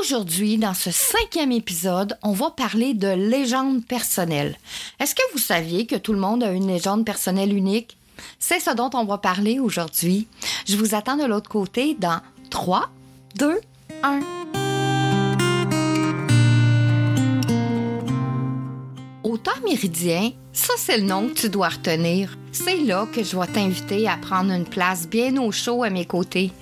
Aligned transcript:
Aujourd'hui, 0.00 0.58
dans 0.58 0.74
ce 0.74 0.92
cinquième 0.92 1.50
épisode, 1.50 2.16
on 2.22 2.30
va 2.30 2.50
parler 2.50 2.94
de 2.94 3.08
légende 3.08 3.84
personnelle. 3.84 4.56
Est-ce 5.00 5.14
que 5.14 5.22
vous 5.32 5.38
saviez 5.38 5.86
que 5.86 5.96
tout 5.96 6.12
le 6.12 6.20
monde 6.20 6.44
a 6.44 6.52
une 6.52 6.68
légende 6.68 7.04
personnelle 7.04 7.52
unique? 7.52 7.96
C'est 8.38 8.60
ce 8.60 8.70
dont 8.74 8.90
on 8.94 9.04
va 9.04 9.18
parler 9.18 9.58
aujourd'hui. 9.58 10.28
Je 10.68 10.76
vous 10.76 10.94
attends 10.94 11.16
de 11.16 11.24
l'autre 11.24 11.50
côté 11.50 11.96
dans 11.98 12.20
3, 12.50 12.90
2, 13.36 13.60
1. 14.04 14.20
Au 19.24 19.36
temps 19.36 19.50
méridien, 19.64 20.30
ça 20.52 20.74
c'est 20.78 20.98
le 20.98 21.06
nom 21.06 21.28
que 21.28 21.40
tu 21.40 21.48
dois 21.48 21.70
retenir. 21.70 22.38
C'est 22.52 22.78
là 22.78 23.06
que 23.12 23.24
je 23.24 23.36
vais 23.36 23.46
t'inviter 23.48 24.08
à 24.08 24.16
prendre 24.16 24.52
une 24.52 24.66
place 24.66 25.08
bien 25.08 25.36
au 25.38 25.50
chaud 25.50 25.82
à 25.82 25.90
mes 25.90 26.06
côtés. 26.06 26.52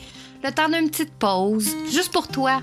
Le 0.42 0.50
temps 0.52 0.68
d'une 0.68 0.88
petite 0.88 1.12
pause, 1.18 1.68
juste 1.90 2.12
pour 2.12 2.28
toi. 2.28 2.62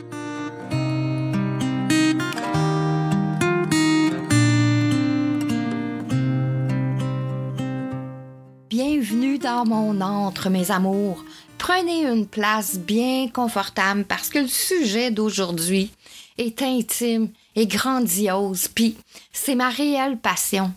Mon 9.65 10.01
antre, 10.01 10.49
mes 10.49 10.71
amours. 10.71 11.23
Prenez 11.57 12.03
une 12.05 12.25
place 12.25 12.79
bien 12.79 13.27
confortable 13.27 14.05
parce 14.05 14.29
que 14.29 14.39
le 14.39 14.47
sujet 14.47 15.11
d'aujourd'hui 15.11 15.91
est 16.37 16.61
intime 16.63 17.29
et 17.55 17.67
grandiose, 17.67 18.67
puis 18.67 18.97
c'est 19.31 19.53
ma 19.53 19.69
réelle 19.69 20.17
passion. 20.17 20.73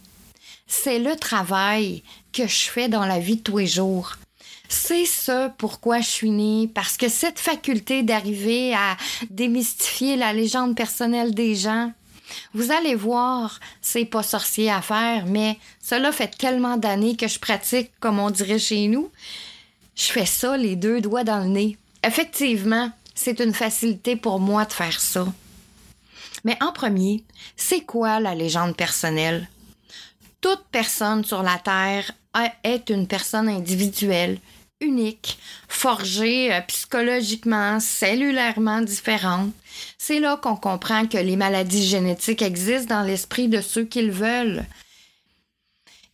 C'est 0.66 0.98
le 0.98 1.16
travail 1.16 2.02
que 2.32 2.46
je 2.46 2.68
fais 2.70 2.88
dans 2.88 3.06
la 3.06 3.20
vie 3.20 3.36
de 3.36 3.42
tous 3.42 3.58
les 3.58 3.66
jours. 3.66 4.16
C'est 4.68 5.06
ce 5.06 5.48
pourquoi 5.56 6.00
je 6.00 6.08
suis 6.08 6.30
née, 6.30 6.68
parce 6.74 6.96
que 6.96 7.08
cette 7.08 7.38
faculté 7.38 8.02
d'arriver 8.02 8.74
à 8.74 8.96
démystifier 9.30 10.16
la 10.16 10.32
légende 10.32 10.76
personnelle 10.76 11.34
des 11.34 11.54
gens, 11.54 11.92
vous 12.54 12.72
allez 12.72 12.94
voir, 12.94 13.60
c'est 13.80 14.04
pas 14.04 14.22
sorcier 14.22 14.70
à 14.70 14.82
faire, 14.82 15.26
mais 15.26 15.58
cela 15.82 16.12
fait 16.12 16.36
tellement 16.36 16.76
d'années 16.76 17.16
que 17.16 17.28
je 17.28 17.38
pratique, 17.38 17.90
comme 18.00 18.18
on 18.18 18.30
dirait 18.30 18.58
chez 18.58 18.88
nous. 18.88 19.10
Je 19.94 20.04
fais 20.04 20.26
ça 20.26 20.56
les 20.56 20.76
deux 20.76 21.00
doigts 21.00 21.24
dans 21.24 21.40
le 21.40 21.48
nez. 21.48 21.78
Effectivement, 22.02 22.90
c'est 23.14 23.40
une 23.40 23.54
facilité 23.54 24.16
pour 24.16 24.40
moi 24.40 24.64
de 24.64 24.72
faire 24.72 25.00
ça. 25.00 25.26
Mais 26.44 26.56
en 26.62 26.72
premier, 26.72 27.24
c'est 27.56 27.80
quoi 27.80 28.20
la 28.20 28.34
légende 28.34 28.76
personnelle? 28.76 29.48
Toute 30.40 30.64
personne 30.70 31.24
sur 31.24 31.42
la 31.42 31.58
Terre 31.58 32.10
est 32.62 32.90
une 32.90 33.06
personne 33.06 33.48
individuelle, 33.48 34.38
unique, 34.84 35.38
forgée 35.68 36.52
euh, 36.52 36.60
psychologiquement, 36.62 37.80
cellulairement 37.80 38.80
différente. 38.80 39.52
C'est 39.98 40.20
là 40.20 40.36
qu'on 40.36 40.56
comprend 40.56 41.06
que 41.06 41.18
les 41.18 41.36
maladies 41.36 41.86
génétiques 41.86 42.42
existent 42.42 42.94
dans 42.94 43.02
l'esprit 43.02 43.48
de 43.48 43.60
ceux 43.60 43.84
qui 43.84 44.02
le 44.02 44.12
veulent. 44.12 44.64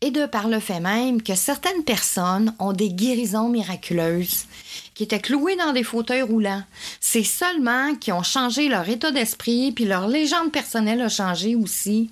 Et 0.00 0.10
de 0.10 0.24
par 0.24 0.48
le 0.48 0.60
fait 0.60 0.80
même 0.80 1.22
que 1.22 1.34
certaines 1.34 1.84
personnes 1.84 2.54
ont 2.58 2.72
des 2.72 2.88
guérisons 2.88 3.50
miraculeuses, 3.50 4.46
qui 4.94 5.02
étaient 5.02 5.20
clouées 5.20 5.56
dans 5.56 5.72
des 5.72 5.82
fauteuils 5.82 6.22
roulants. 6.22 6.62
C'est 7.00 7.24
seulement 7.24 7.94
qui 7.96 8.10
ont 8.10 8.22
changé 8.22 8.68
leur 8.68 8.88
état 8.88 9.10
d'esprit, 9.10 9.72
puis 9.72 9.84
leur 9.84 10.08
légende 10.08 10.52
personnelle 10.52 11.02
a 11.02 11.10
changé 11.10 11.54
aussi. 11.54 12.10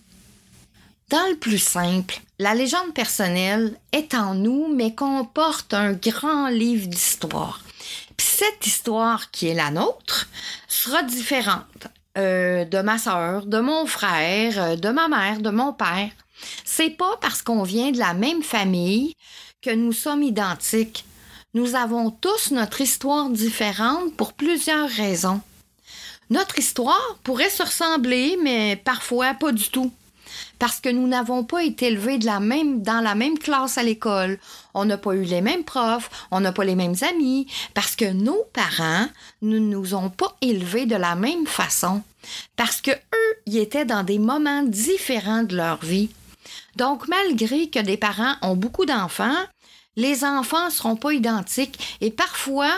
Dans 1.11 1.27
le 1.31 1.37
plus 1.37 1.59
simple, 1.59 2.21
la 2.39 2.55
légende 2.55 2.93
personnelle 2.93 3.79
est 3.93 4.13
en 4.13 4.35
nous, 4.35 4.69
mais 4.69 4.95
comporte 4.95 5.73
un 5.73 5.95
grand 5.95 6.49
livre 6.49 6.87
d'histoire. 6.87 7.63
Puis 8.19 8.27
cette 8.27 8.67
histoire 8.67 9.31
qui 9.31 9.49
est 9.49 9.55
la 9.55 9.71
nôtre 9.71 10.29
sera 10.69 11.03
différente 11.03 11.89
euh, 12.19 12.67
de 12.67 12.83
ma 12.83 12.99
sœur, 12.99 13.47
de 13.47 13.59
mon 13.59 13.87
frère, 13.87 14.63
euh, 14.63 14.77
de 14.77 14.91
ma 14.91 15.09
mère, 15.09 15.41
de 15.41 15.49
mon 15.49 15.73
père. 15.73 16.11
C'est 16.67 16.91
pas 16.91 17.17
parce 17.23 17.41
qu'on 17.41 17.63
vient 17.63 17.91
de 17.91 17.99
la 17.99 18.13
même 18.13 18.43
famille 18.43 19.15
que 19.63 19.71
nous 19.71 19.95
sommes 19.95 20.23
identiques. 20.23 21.07
Nous 21.55 21.75
avons 21.75 22.11
tous 22.11 22.51
notre 22.51 22.83
histoire 22.83 23.31
différente 23.31 24.15
pour 24.15 24.35
plusieurs 24.35 24.91
raisons. 24.91 25.41
Notre 26.29 26.59
histoire 26.59 27.17
pourrait 27.25 27.49
se 27.49 27.63
ressembler, 27.63 28.39
mais 28.43 28.77
parfois 28.77 29.33
pas 29.33 29.53
du 29.53 29.71
tout 29.71 29.91
parce 30.59 30.81
que 30.81 30.89
nous 30.89 31.07
n'avons 31.07 31.45
pas 31.45 31.65
été 31.65 31.87
élevés 31.87 32.19
dans 32.19 33.01
la 33.03 33.15
même 33.15 33.39
classe 33.39 33.79
à 33.79 33.83
l'école. 33.83 34.39
On 34.75 34.85
n'a 34.85 34.99
pas 34.99 35.15
eu 35.15 35.23
les 35.23 35.41
mêmes 35.41 35.65
profs, 35.65 36.11
on 36.31 36.41
n'a 36.41 36.53
pas 36.53 36.65
les 36.65 36.75
mêmes 36.75 36.97
amis, 37.09 37.47
parce 37.75 37.97
que 37.97 38.13
nos 38.13 38.45
parents 38.53 39.07
ne 39.43 39.59
nous 39.59 39.95
ont 39.95 40.11
pas 40.11 40.37
élevés 40.41 40.87
de 40.87 40.97
la 40.97 41.15
même 41.15 41.47
façon, 41.47 42.03
parce 42.57 42.81
que 42.81 42.91
eux, 42.91 43.37
ils 43.47 43.59
étaient 43.59 43.85
dans 43.85 44.03
des 44.03 44.19
moments 44.19 44.63
différents 44.63 45.43
de 45.43 45.57
leur 45.57 45.85
vie. 45.85 46.11
Donc, 46.77 47.09
malgré 47.09 47.69
que 47.69 47.81
des 47.81 47.97
parents 47.97 48.35
ont 48.43 48.57
beaucoup 48.57 48.87
d'enfants, 48.87 49.37
les 49.97 50.25
enfants 50.25 50.67
ne 50.67 50.71
seront 50.71 50.97
pas 50.97 51.13
identiques 51.13 51.99
et 52.01 52.11
parfois 52.11 52.73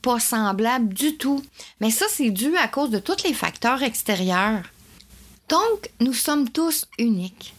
pas 0.00 0.20
semblables 0.20 0.92
du 0.92 1.16
tout. 1.16 1.42
Mais 1.80 1.90
ça, 1.90 2.06
c'est 2.08 2.30
dû 2.30 2.56
à 2.56 2.68
cause 2.68 2.90
de 2.90 2.98
tous 2.98 3.24
les 3.24 3.34
facteurs 3.34 3.82
extérieurs. 3.82 4.62
Donc, 5.52 5.90
nous 6.00 6.14
sommes 6.14 6.48
tous 6.48 6.86
uniques. 6.98 7.52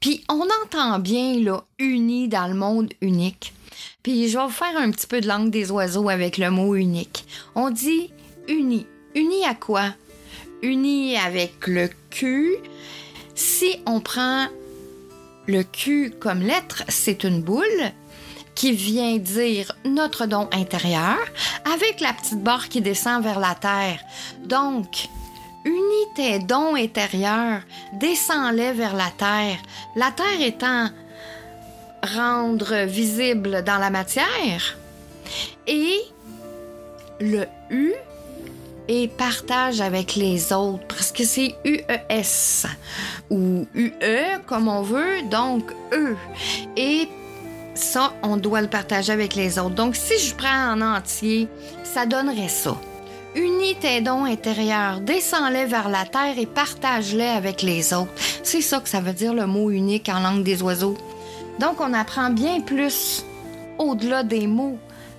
Puis 0.00 0.24
on 0.30 0.46
entend 0.64 0.98
bien, 0.98 1.38
là, 1.38 1.64
unis 1.78 2.28
dans 2.28 2.46
le 2.48 2.54
monde 2.54 2.94
unique. 3.02 3.52
Puis 4.02 4.30
je 4.30 4.38
vais 4.38 4.48
faire 4.48 4.74
un 4.78 4.90
petit 4.90 5.06
peu 5.06 5.20
de 5.20 5.28
langue 5.28 5.50
des 5.50 5.70
oiseaux 5.70 6.08
avec 6.08 6.38
le 6.38 6.50
mot 6.50 6.74
unique. 6.76 7.26
On 7.54 7.68
dit 7.68 8.10
uni. 8.48 8.86
Uni 9.14 9.44
à 9.44 9.54
quoi? 9.54 9.92
Uni 10.62 11.14
avec 11.18 11.66
le 11.66 11.90
Q. 12.08 12.56
Si 13.34 13.80
on 13.84 14.00
prend 14.00 14.46
le 15.46 15.62
Q 15.62 16.14
comme 16.18 16.40
lettre, 16.40 16.84
c'est 16.88 17.22
une 17.22 17.42
boule 17.42 17.92
qui 18.54 18.72
vient 18.72 19.18
dire 19.18 19.76
notre 19.84 20.24
don 20.24 20.48
intérieur 20.52 21.18
avec 21.70 22.00
la 22.00 22.14
petite 22.14 22.42
barre 22.42 22.70
qui 22.70 22.80
descend 22.80 23.22
vers 23.22 23.40
la 23.40 23.54
terre. 23.54 24.00
Donc, 24.46 25.10
unis 25.66 26.08
tes 26.14 26.38
dons 26.38 26.74
intérieurs, 26.74 27.60
descends-les 27.94 28.72
vers 28.72 28.94
la 28.94 29.10
terre. 29.18 29.58
La 29.94 30.10
terre 30.10 30.40
étant 30.40 30.88
rendre 32.02 32.84
visible 32.84 33.62
dans 33.64 33.78
la 33.78 33.90
matière. 33.90 34.78
Et 35.66 35.98
le 37.20 37.46
U 37.70 37.92
et 38.88 39.08
partage 39.08 39.80
avec 39.80 40.14
les 40.14 40.52
autres 40.52 40.86
parce 40.86 41.10
que 41.10 41.24
c'est 41.24 41.56
UES 41.64 42.68
ou 43.30 43.66
UE 43.74 44.38
comme 44.46 44.68
on 44.68 44.82
veut, 44.82 45.22
donc 45.28 45.72
E. 45.92 46.16
Et 46.76 47.08
ça, 47.74 48.12
on 48.22 48.36
doit 48.36 48.60
le 48.60 48.68
partager 48.68 49.12
avec 49.12 49.34
les 49.34 49.58
autres. 49.58 49.74
Donc, 49.74 49.96
si 49.96 50.18
je 50.18 50.34
prends 50.34 50.72
en 50.72 50.80
entier, 50.80 51.48
ça 51.84 52.06
donnerait 52.06 52.48
ça. 52.48 52.76
Unis 53.36 53.76
tes 53.78 54.00
dons 54.00 54.24
intérieurs, 54.24 55.02
descends-les 55.02 55.66
vers 55.66 55.90
la 55.90 56.06
terre 56.06 56.38
et 56.38 56.46
partage-les 56.46 57.26
avec 57.26 57.60
les 57.60 57.92
autres. 57.92 58.10
C'est 58.42 58.62
ça 58.62 58.80
que 58.80 58.88
ça 58.88 59.02
veut 59.02 59.12
dire 59.12 59.34
le 59.34 59.46
mot 59.46 59.70
unique 59.70 60.08
en 60.08 60.20
langue 60.20 60.42
des 60.42 60.62
oiseaux. 60.62 60.96
Donc, 61.60 61.82
on 61.82 61.92
apprend 61.92 62.30
bien 62.30 62.62
plus 62.62 63.26
au-delà 63.78 64.22
des 64.22 64.46
mots 64.46 64.78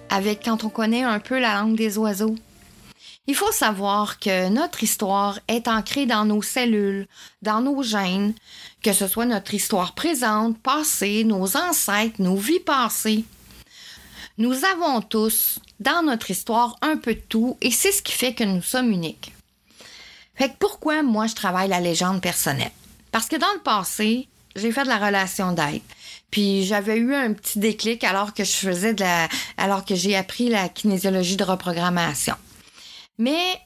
avec 0.10 0.44
quand 0.44 0.64
on 0.64 0.70
connaît 0.70 1.04
un 1.04 1.20
peu 1.20 1.38
la 1.38 1.62
langue 1.62 1.76
des 1.76 2.00
oiseaux. 2.00 2.34
Il 3.28 3.36
faut 3.36 3.52
savoir 3.52 4.18
que 4.18 4.50
notre 4.50 4.82
histoire 4.82 5.40
est 5.48 5.68
ancrée 5.68 6.08
dans 6.08 6.26
nos 6.26 6.42
cellules, 6.42 7.06
dans 7.44 7.62
nos 7.62 7.84
gènes, 7.84 8.34
que 8.82 8.94
ce 8.94 9.06
soit 9.06 9.26
notre 9.26 9.54
histoire 9.54 9.94
présente, 9.94 10.58
passée, 10.58 11.24
nos 11.24 11.56
ancêtres, 11.56 12.20
nos 12.20 12.36
vies 12.36 12.62
passées. 12.62 13.26
Nous 14.40 14.66
avons 14.66 15.02
tous, 15.02 15.60
dans 15.80 16.04
notre 16.04 16.32
histoire, 16.32 16.76
un 16.82 16.98
peu 16.98 17.14
de 17.14 17.22
tout 17.30 17.58
et 17.62 17.72
c'est 17.72 17.92
ce 17.92 18.02
qui 18.02 18.14
fait 18.14 18.34
que 18.34 18.44
nous 18.44 18.62
sommes 18.62 18.92
uniques. 18.92 19.34
Fait 20.36 20.50
que 20.50 20.56
pourquoi 20.60 21.04
moi 21.04 21.28
je 21.28 21.36
travaille 21.36 21.70
la 21.70 21.80
légende 21.80 22.22
personnelle? 22.22 22.72
Parce 23.12 23.28
que 23.28 23.36
dans 23.36 23.52
le 23.56 23.62
passé, 23.62 24.28
j'ai 24.56 24.72
fait 24.72 24.84
de 24.84 24.90
la 24.90 24.98
relation 24.98 25.52
d'aide. 25.52 25.82
Puis 26.30 26.66
j'avais 26.66 26.98
eu 26.98 27.16
un 27.16 27.34
petit 27.34 27.60
déclic 27.60 28.04
alors 28.04 28.34
que 28.34 28.44
je 28.44 28.52
faisais 28.52 28.94
de 28.94 29.02
la 29.02 29.30
alors 29.58 29.86
que 29.86 29.96
j'ai 29.96 30.16
appris 30.16 30.50
la 30.50 30.70
kinésiologie 30.70 31.38
de 31.38 31.44
reprogrammation. 31.44 32.36
Mais 33.18 33.60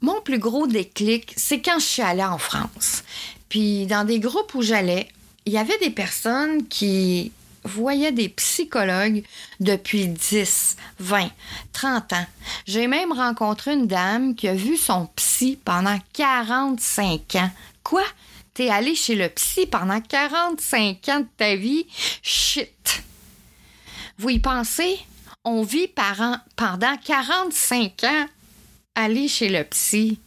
mon 0.00 0.20
plus 0.20 0.38
gros 0.38 0.66
déclic, 0.66 1.32
c'est 1.36 1.60
quand 1.60 1.78
je 1.78 1.84
suis 1.84 2.02
allée 2.02 2.24
en 2.24 2.38
France. 2.38 3.02
Puis 3.48 3.86
dans 3.86 4.06
des 4.06 4.20
groupes 4.20 4.54
où 4.54 4.62
j'allais, 4.62 5.08
il 5.46 5.52
y 5.52 5.58
avait 5.58 5.78
des 5.78 5.90
personnes 5.90 6.68
qui 6.68 7.32
voyaient 7.64 8.12
des 8.12 8.28
psychologues 8.28 9.22
depuis 9.60 10.08
10, 10.08 10.76
20, 10.98 11.30
30 11.72 12.12
ans. 12.12 12.26
J'ai 12.66 12.86
même 12.86 13.12
rencontré 13.12 13.72
une 13.74 13.86
dame 13.86 14.34
qui 14.34 14.48
a 14.48 14.54
vu 14.54 14.76
son 14.76 15.06
psy 15.16 15.58
pendant 15.64 15.98
45 16.12 17.36
ans. 17.36 17.50
Quoi? 17.82 18.04
T'es 18.54 18.68
allé 18.68 18.94
chez 18.94 19.14
le 19.14 19.28
psy 19.28 19.66
pendant 19.66 20.00
45 20.00 21.08
ans 21.08 21.20
de 21.20 21.28
ta 21.36 21.54
vie? 21.56 21.86
Shit! 22.22 23.02
Vous 24.18 24.30
y 24.30 24.38
pensez? 24.38 24.98
On 25.44 25.62
vit 25.62 25.88
pendant 25.88 26.96
45 27.04 28.04
ans 28.04 28.26
aller 28.94 29.28
chez 29.28 29.48
le 29.48 29.64
psy. 29.64 30.18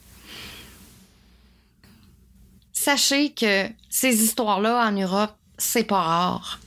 Sachez 2.71 3.31
que 3.31 3.69
ces 3.89 4.23
histoires-là 4.23 4.87
en 4.87 4.91
Europe, 4.91 5.35
c'est 5.57 5.83
pas 5.83 6.01
rare. 6.01 6.59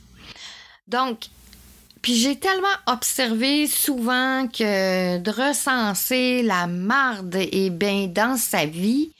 Donc, 0.87 1.27
puis 2.01 2.15
j'ai 2.15 2.37
tellement 2.37 2.67
observé 2.85 3.67
souvent 3.67 4.47
que 4.47 5.17
de 5.17 5.31
recenser 5.31 6.43
la 6.43 6.67
marde 6.67 7.35
et 7.35 7.69
bien 7.69 8.07
dans 8.07 8.37
sa 8.37 8.65
vie, 8.65 9.11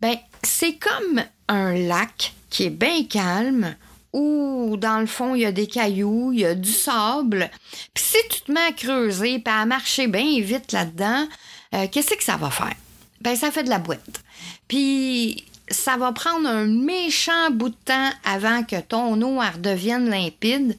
ben 0.00 0.16
c'est 0.42 0.76
comme 0.76 1.22
un 1.48 1.74
lac 1.74 2.34
qui 2.50 2.64
est 2.64 2.70
bien 2.70 3.04
calme 3.04 3.74
où 4.12 4.76
dans 4.78 5.00
le 5.00 5.06
fond 5.06 5.34
il 5.34 5.42
y 5.42 5.46
a 5.46 5.52
des 5.52 5.66
cailloux, 5.66 6.32
il 6.32 6.40
y 6.40 6.44
a 6.44 6.54
du 6.54 6.72
sable. 6.72 7.50
Puis 7.94 8.04
si 8.04 8.18
tu 8.30 8.40
te 8.42 8.52
mets 8.52 8.60
à 8.60 8.72
creuser 8.72 9.38
puis 9.38 9.54
à 9.54 9.64
marcher 9.64 10.06
bien 10.06 10.40
vite 10.40 10.72
là-dedans, 10.72 11.26
euh, 11.74 11.86
qu'est-ce 11.90 12.14
que 12.14 12.24
ça 12.24 12.36
va 12.36 12.50
faire? 12.50 12.74
Ben, 13.20 13.36
ça 13.36 13.50
fait 13.50 13.64
de 13.64 13.70
la 13.70 13.78
boîte. 13.78 14.22
Puis, 14.68 15.44
ça 15.68 15.96
va 15.96 16.12
prendre 16.12 16.48
un 16.48 16.66
méchant 16.66 17.50
bout 17.50 17.70
de 17.70 17.76
temps 17.84 18.10
avant 18.24 18.62
que 18.62 18.80
ton 18.80 19.20
eau 19.22 19.40
redevienne 19.40 20.08
limpide, 20.08 20.78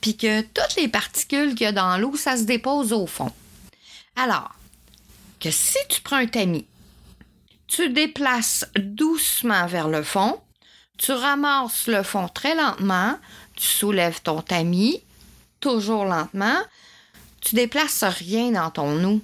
puis 0.00 0.16
que 0.16 0.42
toutes 0.42 0.76
les 0.76 0.88
particules 0.88 1.54
qu'il 1.54 1.62
y 1.62 1.66
a 1.66 1.72
dans 1.72 1.96
l'eau, 1.98 2.16
ça 2.16 2.36
se 2.36 2.42
dépose 2.42 2.92
au 2.92 3.06
fond. 3.06 3.32
Alors, 4.16 4.50
que 5.40 5.50
si 5.50 5.78
tu 5.88 6.00
prends 6.00 6.16
un 6.16 6.26
tamis, 6.26 6.66
tu 7.66 7.90
déplaces 7.90 8.66
doucement 8.76 9.66
vers 9.66 9.88
le 9.88 10.02
fond, 10.02 10.40
tu 10.98 11.12
ramasses 11.12 11.86
le 11.86 12.02
fond 12.02 12.28
très 12.28 12.54
lentement, 12.54 13.18
tu 13.56 13.66
soulèves 13.66 14.20
ton 14.22 14.42
tamis, 14.42 15.02
toujours 15.60 16.04
lentement, 16.04 16.58
tu 17.40 17.54
déplaces 17.54 18.04
rien 18.04 18.52
dans 18.52 18.70
ton 18.70 19.04
eau. 19.04 19.20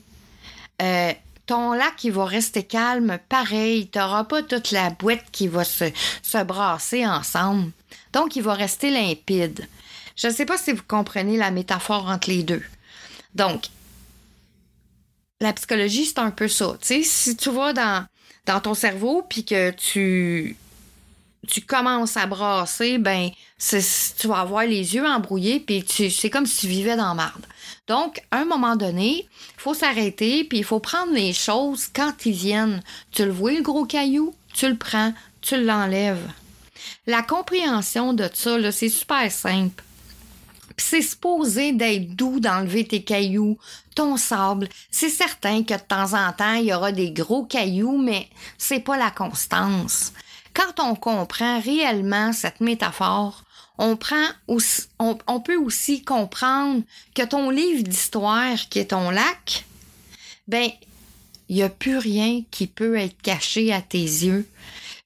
Euh, 0.82 1.12
ton 1.50 1.72
lac, 1.72 2.04
il 2.04 2.12
va 2.12 2.26
rester 2.26 2.62
calme, 2.62 3.18
pareil. 3.28 3.88
Tu 3.90 3.98
n'auras 3.98 4.22
pas 4.22 4.40
toute 4.40 4.70
la 4.70 4.90
boîte 4.90 5.24
qui 5.32 5.48
va 5.48 5.64
se, 5.64 5.86
se 6.22 6.44
brasser 6.44 7.04
ensemble. 7.04 7.72
Donc, 8.12 8.36
il 8.36 8.42
va 8.44 8.54
rester 8.54 8.88
limpide. 8.88 9.66
Je 10.14 10.28
ne 10.28 10.32
sais 10.32 10.44
pas 10.44 10.56
si 10.56 10.70
vous 10.70 10.84
comprenez 10.86 11.36
la 11.36 11.50
métaphore 11.50 12.06
entre 12.06 12.30
les 12.30 12.44
deux. 12.44 12.62
Donc, 13.34 13.64
la 15.40 15.52
psychologie, 15.52 16.06
c'est 16.06 16.20
un 16.20 16.30
peu 16.30 16.46
ça. 16.46 16.76
si 16.80 17.36
tu 17.36 17.50
vas 17.50 17.72
dans, 17.72 18.06
ton 18.60 18.74
cerveau 18.74 19.26
puis 19.28 19.44
que 19.44 19.72
tu 19.72 20.56
tu 21.48 21.62
commences 21.62 22.16
à 22.16 22.26
brasser, 22.26 22.98
ben, 22.98 23.30
tu 23.58 24.28
vas 24.28 24.38
avoir 24.38 24.66
les 24.66 24.94
yeux 24.94 25.06
embrouillés, 25.06 25.58
puis 25.58 25.84
c'est 25.88 26.30
comme 26.30 26.46
si 26.46 26.60
tu 26.60 26.66
vivais 26.68 26.96
dans 26.96 27.16
marde. 27.16 27.44
Donc, 27.90 28.22
à 28.30 28.42
un 28.42 28.44
moment 28.44 28.76
donné, 28.76 29.26
il 29.26 29.60
faut 29.60 29.74
s'arrêter, 29.74 30.44
puis 30.44 30.58
il 30.58 30.64
faut 30.64 30.78
prendre 30.78 31.12
les 31.12 31.32
choses 31.32 31.88
quand 31.92 32.24
ils 32.24 32.30
viennent. 32.30 32.84
Tu 33.10 33.24
le 33.24 33.32
vois, 33.32 33.50
le 33.50 33.62
gros 33.62 33.84
caillou, 33.84 34.32
tu 34.54 34.68
le 34.68 34.76
prends, 34.76 35.12
tu 35.40 35.60
l'enlèves. 35.60 36.30
La 37.08 37.22
compréhension 37.22 38.12
de 38.12 38.30
ça, 38.32 38.70
c'est 38.70 38.88
super 38.88 39.28
simple. 39.32 39.82
C'est 40.76 41.02
supposé 41.02 41.72
d'être 41.72 42.14
doux 42.14 42.38
d'enlever 42.38 42.86
tes 42.86 43.02
cailloux, 43.02 43.58
ton 43.96 44.16
sable. 44.16 44.68
C'est 44.92 45.10
certain 45.10 45.64
que 45.64 45.74
de 45.74 45.80
temps 45.80 46.14
en 46.14 46.32
temps, 46.32 46.54
il 46.54 46.66
y 46.66 46.72
aura 46.72 46.92
des 46.92 47.10
gros 47.10 47.44
cailloux, 47.44 47.98
mais 47.98 48.28
c'est 48.56 48.78
pas 48.78 48.98
la 48.98 49.10
constance. 49.10 50.12
Quand 50.60 50.90
on 50.90 50.94
comprend 50.94 51.58
réellement 51.58 52.34
cette 52.34 52.60
métaphore, 52.60 53.44
on, 53.78 53.96
peut 53.96 55.56
aussi 55.56 56.02
comprendre 56.04 56.82
que 57.14 57.22
ton 57.22 57.48
livre 57.48 57.82
d'histoire, 57.82 58.58
qui 58.68 58.80
est 58.80 58.90
ton 58.90 59.08
lac, 59.10 59.64
ben, 60.48 60.68
il 61.48 61.56
n'y 61.56 61.62
a 61.62 61.70
plus 61.70 61.96
rien 61.96 62.42
qui 62.50 62.66
peut 62.66 62.98
être 62.98 63.22
caché 63.22 63.72
à 63.72 63.80
tes 63.80 64.02
yeux. 64.02 64.46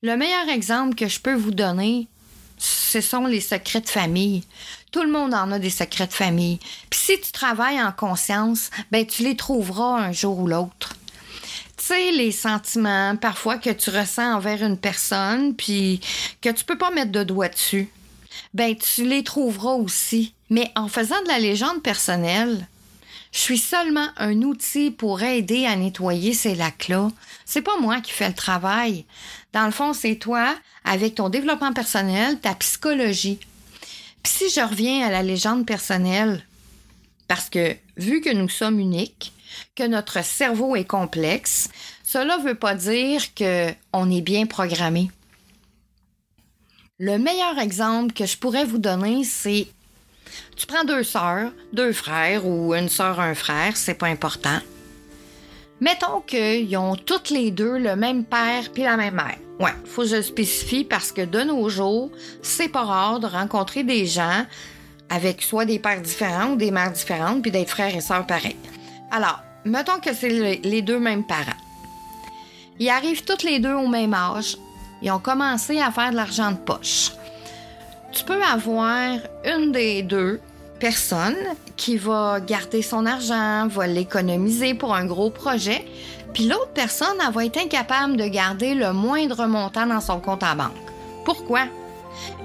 Le 0.03 0.17
meilleur 0.17 0.49
exemple 0.49 0.97
que 0.97 1.07
je 1.07 1.21
peux 1.21 1.35
vous 1.35 1.53
donner, 1.53 2.09
ce 2.59 3.01
sont 3.01 3.27
les 3.27 3.41
secrets 3.41 3.81
de 3.81 3.89
famille. 3.89 4.43
Tout 4.91 5.05
le 5.05 5.13
monde 5.13 5.35
en 5.35 5.53
a 5.53 5.61
des 5.61 5.71
secrets 5.71 6.09
de 6.09 6.13
famille. 6.13 6.59
Puis 6.91 6.99
si 6.99 7.21
tu 7.21 7.31
travailles 7.31 7.81
en 7.81 7.93
conscience, 7.93 8.71
ben 8.91 9.07
tu 9.07 9.23
les 9.23 9.37
trouveras 9.37 10.01
un 10.01 10.11
jour 10.11 10.37
ou 10.37 10.49
l'autre 10.49 10.97
sais, 11.85 12.13
les 12.13 12.33
sentiments 12.33 13.17
parfois 13.17 13.59
que 13.59 13.71
tu 13.71 13.91
ressens 13.91 14.35
envers 14.35 14.63
une 14.63 14.79
personne, 14.79 15.55
puis 15.55 16.01
que 16.41 16.49
tu 16.49 16.65
peux 16.65 16.79
pas 16.79 16.91
mettre 16.91 17.13
de 17.13 17.23
doigt 17.23 17.49
dessus, 17.49 17.91
ben 18.55 18.75
tu 18.77 19.07
les 19.07 19.23
trouveras 19.23 19.75
aussi. 19.75 20.35
Mais 20.51 20.71
en 20.77 20.89
faisant 20.89 21.21
de 21.23 21.29
la 21.29 21.39
légende 21.39 21.83
personnelle, 21.83 22.67
je 23.33 23.39
suis 23.39 23.59
seulement 23.59 24.09
un 24.17 24.43
outil 24.43 24.91
pour 24.91 25.23
aider 25.23 25.67
à 25.67 25.77
nettoyer 25.77 26.35
ces 26.35 26.55
lacs-là. 26.55 27.11
C'est 27.45 27.63
pas 27.63 27.79
moi 27.81 28.01
qui 28.01 28.13
fais 28.13 28.29
le 28.29 28.35
travail. 28.35 29.05
Dans 29.53 29.67
le 29.67 29.73
fond, 29.73 29.93
c'est 29.93 30.17
toi, 30.17 30.55
avec 30.85 31.17
ton 31.17 31.29
développement 31.29 31.73
personnel, 31.73 32.39
ta 32.39 32.55
psychologie. 32.55 33.41
Puis 34.23 34.33
si 34.33 34.51
je 34.51 34.61
reviens 34.61 35.07
à 35.07 35.11
la 35.11 35.23
légende 35.23 35.67
personnelle, 35.67 36.45
parce 37.29 37.49
que 37.51 37.77
vu 37.97 38.21
que 38.21 38.33
nous 38.33 38.49
sommes 38.49 38.79
uniques, 38.79 39.33
que 39.75 39.87
notre 39.87 40.23
cerveau 40.25 40.77
est 40.77 40.85
complexe, 40.85 41.69
cela 42.03 42.39
ne 42.39 42.43
veut 42.43 42.55
pas 42.55 42.75
dire 42.75 43.23
qu'on 43.35 44.11
est 44.11 44.21
bien 44.21 44.47
programmé. 44.47 45.11
Le 46.99 47.19
meilleur 47.19 47.59
exemple 47.59 48.13
que 48.13 48.27
je 48.27 48.39
pourrais 48.39 48.65
vous 48.65 48.79
donner, 48.79 49.25
c'est 49.25 49.67
tu 50.57 50.67
prends 50.67 50.85
deux 50.85 51.03
sœurs, 51.03 51.51
deux 51.73 51.93
frères 51.93 52.47
ou 52.47 52.75
une 52.75 52.89
sœur, 52.89 53.21
un 53.21 53.35
frère, 53.35 53.77
c'est 53.77 53.95
pas 53.95 54.07
important. 54.07 54.59
Mettons 55.81 56.21
qu'ils 56.21 56.77
ont 56.77 56.97
toutes 56.97 57.31
les 57.31 57.51
deux 57.51 57.79
le 57.79 57.97
même 57.97 58.25
père 58.25 58.71
puis 58.73 58.85
la 58.85 58.97
même 58.97 59.15
mère. 59.15 59.39
Ouais, 59.61 59.75
faut 59.85 60.03
que 60.03 60.09
je 60.09 60.23
spécifie 60.23 60.85
parce 60.85 61.13
que 61.13 61.23
de 61.23 61.41
nos 61.43 61.69
jours, 61.69 62.11
c'est 62.43 62.69
pas 62.69 62.85
rare 62.85 63.21
de 63.21 63.27
rencontrer 63.27 63.85
des 63.85 64.07
gens 64.07 64.47
avec 65.11 65.43
soit 65.43 65.65
des 65.65 65.79
pères 65.79 66.01
différents 66.01 66.51
ou 66.51 66.57
des 66.57 66.71
mères 66.71 66.93
différentes 66.93 67.43
puis 67.43 67.51
d'être 67.51 67.71
frères 67.71 67.95
et 67.95 68.01
sœurs 68.01 68.27
pareils. 68.27 68.57
Alors, 69.11 69.41
mettons 69.65 70.01
que 70.01 70.13
c'est 70.15 70.59
les 70.59 70.83
deux 70.83 70.99
mêmes 70.99 71.25
parents. 71.25 71.61
Ils 72.79 72.89
arrivent 72.89 73.25
tous 73.25 73.45
les 73.45 73.61
deux 73.61 73.75
au 73.75 73.87
même 73.87 74.15
âge. 74.15 74.57
Ils 75.03 75.11
ont 75.11 75.19
commencé 75.19 75.81
à 75.81 75.91
faire 75.91 76.11
de 76.11 76.17
l'argent 76.17 76.51
de 76.51 76.57
poche. 76.57 77.13
tu 78.13 78.25
peux 78.25 78.43
avoir 78.43 79.19
une 79.45 79.73
des 79.73 80.03
deux 80.03 80.41
personnes 80.81 81.37
qui 81.77 81.97
va 81.97 82.41
garder 82.41 82.83
son 82.83 83.07
argent, 83.07 83.69
va 83.69 83.87
l'économiser 83.87 84.75
pour 84.75 84.95
un 84.95 85.05
gros 85.05 85.31
projet, 85.31 85.85
puis 86.33 86.47
l'autre 86.47 86.73
personne, 86.75 87.17
elle 87.25 87.33
va 87.33 87.45
être 87.45 87.59
incapable 87.59 88.17
de 88.17 88.27
garder 88.27 88.75
le 88.75 88.93
moindre 88.93 89.47
montant 89.47 89.87
dans 89.87 90.01
son 90.01 90.21
compte 90.21 90.43
en 90.43 90.57
banque. 90.57 90.73
Pourquoi? 91.25 91.67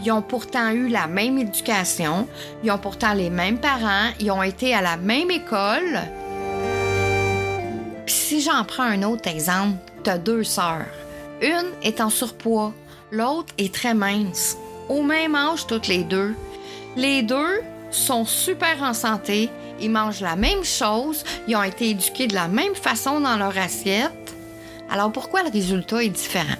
Ils 0.03 0.11
ont 0.11 0.21
pourtant 0.21 0.69
eu 0.71 0.87
la 0.87 1.07
même 1.07 1.37
éducation, 1.37 2.27
ils 2.63 2.71
ont 2.71 2.77
pourtant 2.77 3.13
les 3.13 3.29
mêmes 3.29 3.59
parents, 3.59 4.09
ils 4.19 4.31
ont 4.31 4.43
été 4.43 4.73
à 4.73 4.81
la 4.81 4.97
même 4.97 5.31
école. 5.31 6.01
Puis 8.05 8.15
si 8.15 8.41
j'en 8.41 8.63
prends 8.63 8.83
un 8.83 9.03
autre 9.03 9.27
exemple, 9.29 9.77
tu 10.03 10.11
deux 10.19 10.43
sœurs. 10.43 10.85
Une 11.41 11.71
est 11.83 12.01
en 12.01 12.09
surpoids, 12.09 12.73
l'autre 13.11 13.53
est 13.57 13.73
très 13.73 13.93
mince. 13.93 14.57
Au 14.89 15.03
même 15.03 15.35
âge, 15.35 15.67
toutes 15.67 15.87
les 15.87 16.03
deux. 16.03 16.35
Les 16.95 17.21
deux 17.21 17.61
sont 17.91 18.25
super 18.25 18.81
en 18.81 18.93
santé, 18.93 19.49
ils 19.79 19.91
mangent 19.91 20.21
la 20.21 20.35
même 20.35 20.63
chose, 20.63 21.23
ils 21.47 21.55
ont 21.55 21.63
été 21.63 21.91
éduqués 21.91 22.27
de 22.27 22.35
la 22.35 22.47
même 22.47 22.75
façon 22.75 23.19
dans 23.19 23.37
leur 23.37 23.57
assiette. 23.57 24.35
Alors 24.89 25.11
pourquoi 25.11 25.43
le 25.43 25.49
résultat 25.49 26.03
est 26.03 26.09
différent? 26.09 26.57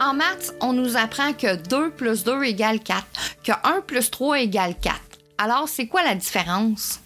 En 0.00 0.14
maths, 0.14 0.54
on 0.60 0.72
nous 0.72 0.96
apprend 0.96 1.32
que 1.32 1.56
2 1.56 1.90
plus 1.90 2.24
2 2.24 2.44
égale 2.44 2.80
4, 2.80 3.04
que 3.44 3.52
1 3.64 3.80
plus 3.86 4.10
3 4.10 4.40
égale 4.40 4.74
4. 4.80 5.00
Alors, 5.38 5.68
c'est 5.68 5.86
quoi 5.86 6.02
la 6.02 6.14
différence? 6.14 7.00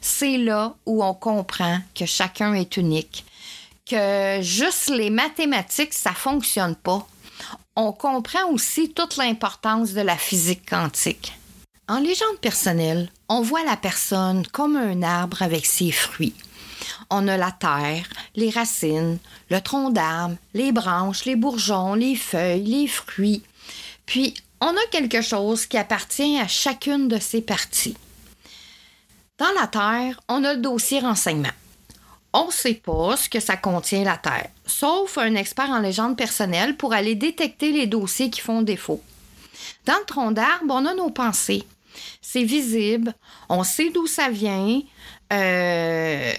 C'est 0.00 0.38
là 0.38 0.74
où 0.86 1.04
on 1.04 1.14
comprend 1.14 1.80
que 1.94 2.06
chacun 2.06 2.54
est 2.54 2.76
unique, 2.76 3.24
que 3.88 4.38
juste 4.40 4.90
les 4.90 5.10
mathématiques, 5.10 5.94
ça 5.94 6.12
fonctionne 6.12 6.76
pas. 6.76 7.06
On 7.76 7.92
comprend 7.92 8.48
aussi 8.50 8.92
toute 8.92 9.16
l'importance 9.16 9.92
de 9.92 10.00
la 10.00 10.16
physique 10.16 10.68
quantique. 10.68 11.32
En 11.88 11.98
légende 11.98 12.38
personnelle, 12.40 13.10
on 13.28 13.42
voit 13.42 13.64
la 13.64 13.76
personne 13.76 14.46
comme 14.46 14.76
un 14.76 15.02
arbre 15.02 15.42
avec 15.42 15.66
ses 15.66 15.90
fruits. 15.90 16.34
On 17.10 17.28
a 17.28 17.36
la 17.36 17.52
terre, 17.52 18.08
les 18.36 18.50
racines, 18.50 19.18
le 19.50 19.60
tronc 19.60 19.90
d'arbre, 19.90 20.36
les 20.54 20.72
branches, 20.72 21.24
les 21.24 21.36
bourgeons, 21.36 21.94
les 21.94 22.16
feuilles, 22.16 22.64
les 22.64 22.88
fruits. 22.88 23.42
Puis, 24.06 24.34
on 24.60 24.68
a 24.68 24.86
quelque 24.90 25.20
chose 25.20 25.66
qui 25.66 25.76
appartient 25.76 26.38
à 26.38 26.48
chacune 26.48 27.08
de 27.08 27.18
ces 27.18 27.42
parties. 27.42 27.96
Dans 29.38 29.52
la 29.60 29.66
terre, 29.66 30.20
on 30.28 30.44
a 30.44 30.54
le 30.54 30.60
dossier 30.60 31.00
renseignement. 31.00 31.48
On 32.32 32.46
ne 32.46 32.52
sait 32.52 32.74
pas 32.74 33.16
ce 33.16 33.28
que 33.28 33.40
ça 33.40 33.56
contient 33.56 34.04
la 34.04 34.16
terre, 34.16 34.48
sauf 34.66 35.18
un 35.18 35.34
expert 35.34 35.70
en 35.70 35.80
légende 35.80 36.16
personnelle 36.16 36.76
pour 36.76 36.92
aller 36.92 37.14
détecter 37.14 37.72
les 37.72 37.86
dossiers 37.86 38.30
qui 38.30 38.40
font 38.40 38.62
défaut. 38.62 39.02
Dans 39.86 39.98
le 39.98 40.04
tronc 40.04 40.32
d'arbre, 40.32 40.74
on 40.74 40.86
a 40.86 40.94
nos 40.94 41.10
pensées. 41.10 41.64
C'est 42.20 42.42
visible, 42.42 43.14
on 43.48 43.62
sait 43.62 43.90
d'où 43.90 44.06
ça 44.06 44.30
vient, 44.30 44.80
euh, 45.32 46.32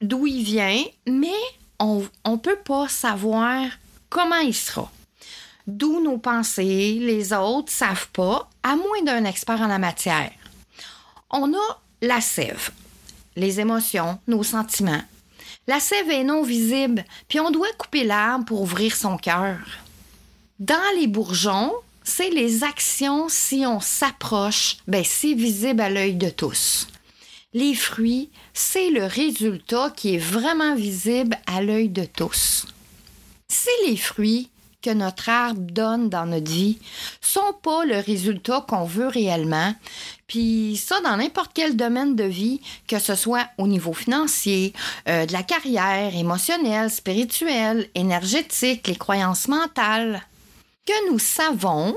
d'où 0.00 0.26
il 0.26 0.42
vient, 0.42 0.84
mais 1.06 1.42
on 1.78 2.02
ne 2.26 2.36
peut 2.36 2.58
pas 2.64 2.88
savoir 2.88 3.66
comment 4.10 4.36
il 4.36 4.54
sera. 4.54 4.90
D'où 5.66 6.00
nos 6.00 6.18
pensées, 6.18 6.98
les 7.00 7.32
autres 7.32 7.72
savent 7.72 8.08
pas, 8.12 8.48
à 8.62 8.76
moins 8.76 9.02
d'un 9.04 9.24
expert 9.24 9.60
en 9.60 9.66
la 9.66 9.78
matière. 9.78 10.30
On 11.30 11.52
a 11.54 11.80
la 12.02 12.20
sève, 12.20 12.70
les 13.34 13.58
émotions, 13.58 14.18
nos 14.28 14.44
sentiments. 14.44 15.02
La 15.66 15.80
sève 15.80 16.10
est 16.10 16.22
non 16.22 16.44
visible, 16.44 17.04
puis 17.28 17.40
on 17.40 17.50
doit 17.50 17.72
couper 17.76 18.04
l'arbre 18.04 18.44
pour 18.44 18.62
ouvrir 18.62 18.94
son 18.94 19.16
cœur. 19.16 19.58
Dans 20.60 20.94
les 20.96 21.08
bourgeons, 21.08 21.72
c'est 22.04 22.30
les 22.30 22.62
actions 22.62 23.28
si 23.28 23.66
on 23.66 23.80
s'approche, 23.80 24.76
ben 24.86 25.02
c'est 25.04 25.34
visible 25.34 25.80
à 25.80 25.90
l'œil 25.90 26.14
de 26.14 26.30
tous 26.30 26.86
les 27.56 27.74
fruits, 27.74 28.28
c'est 28.52 28.90
le 28.90 29.06
résultat 29.06 29.90
qui 29.96 30.14
est 30.14 30.18
vraiment 30.18 30.74
visible 30.74 31.38
à 31.46 31.62
l'œil 31.62 31.88
de 31.88 32.04
tous. 32.04 32.66
Si 33.48 33.70
les 33.86 33.96
fruits 33.96 34.50
que 34.82 34.90
notre 34.90 35.30
arbre 35.30 35.62
donne 35.62 36.10
dans 36.10 36.26
notre 36.26 36.52
vie 36.52 36.78
sont 37.22 37.54
pas 37.62 37.86
le 37.86 37.96
résultat 37.96 38.62
qu'on 38.68 38.84
veut 38.84 39.08
réellement, 39.08 39.74
puis 40.26 40.76
ça 40.76 41.00
dans 41.00 41.16
n'importe 41.16 41.52
quel 41.54 41.76
domaine 41.76 42.14
de 42.14 42.24
vie, 42.24 42.60
que 42.86 42.98
ce 42.98 43.14
soit 43.14 43.48
au 43.56 43.66
niveau 43.66 43.94
financier, 43.94 44.74
euh, 45.08 45.24
de 45.24 45.32
la 45.32 45.42
carrière, 45.42 46.14
émotionnelle, 46.14 46.90
spirituelle, 46.90 47.88
énergétique, 47.94 48.86
les 48.86 48.96
croyances 48.96 49.48
mentales, 49.48 50.20
que 50.86 51.10
nous 51.10 51.18
savons 51.18 51.96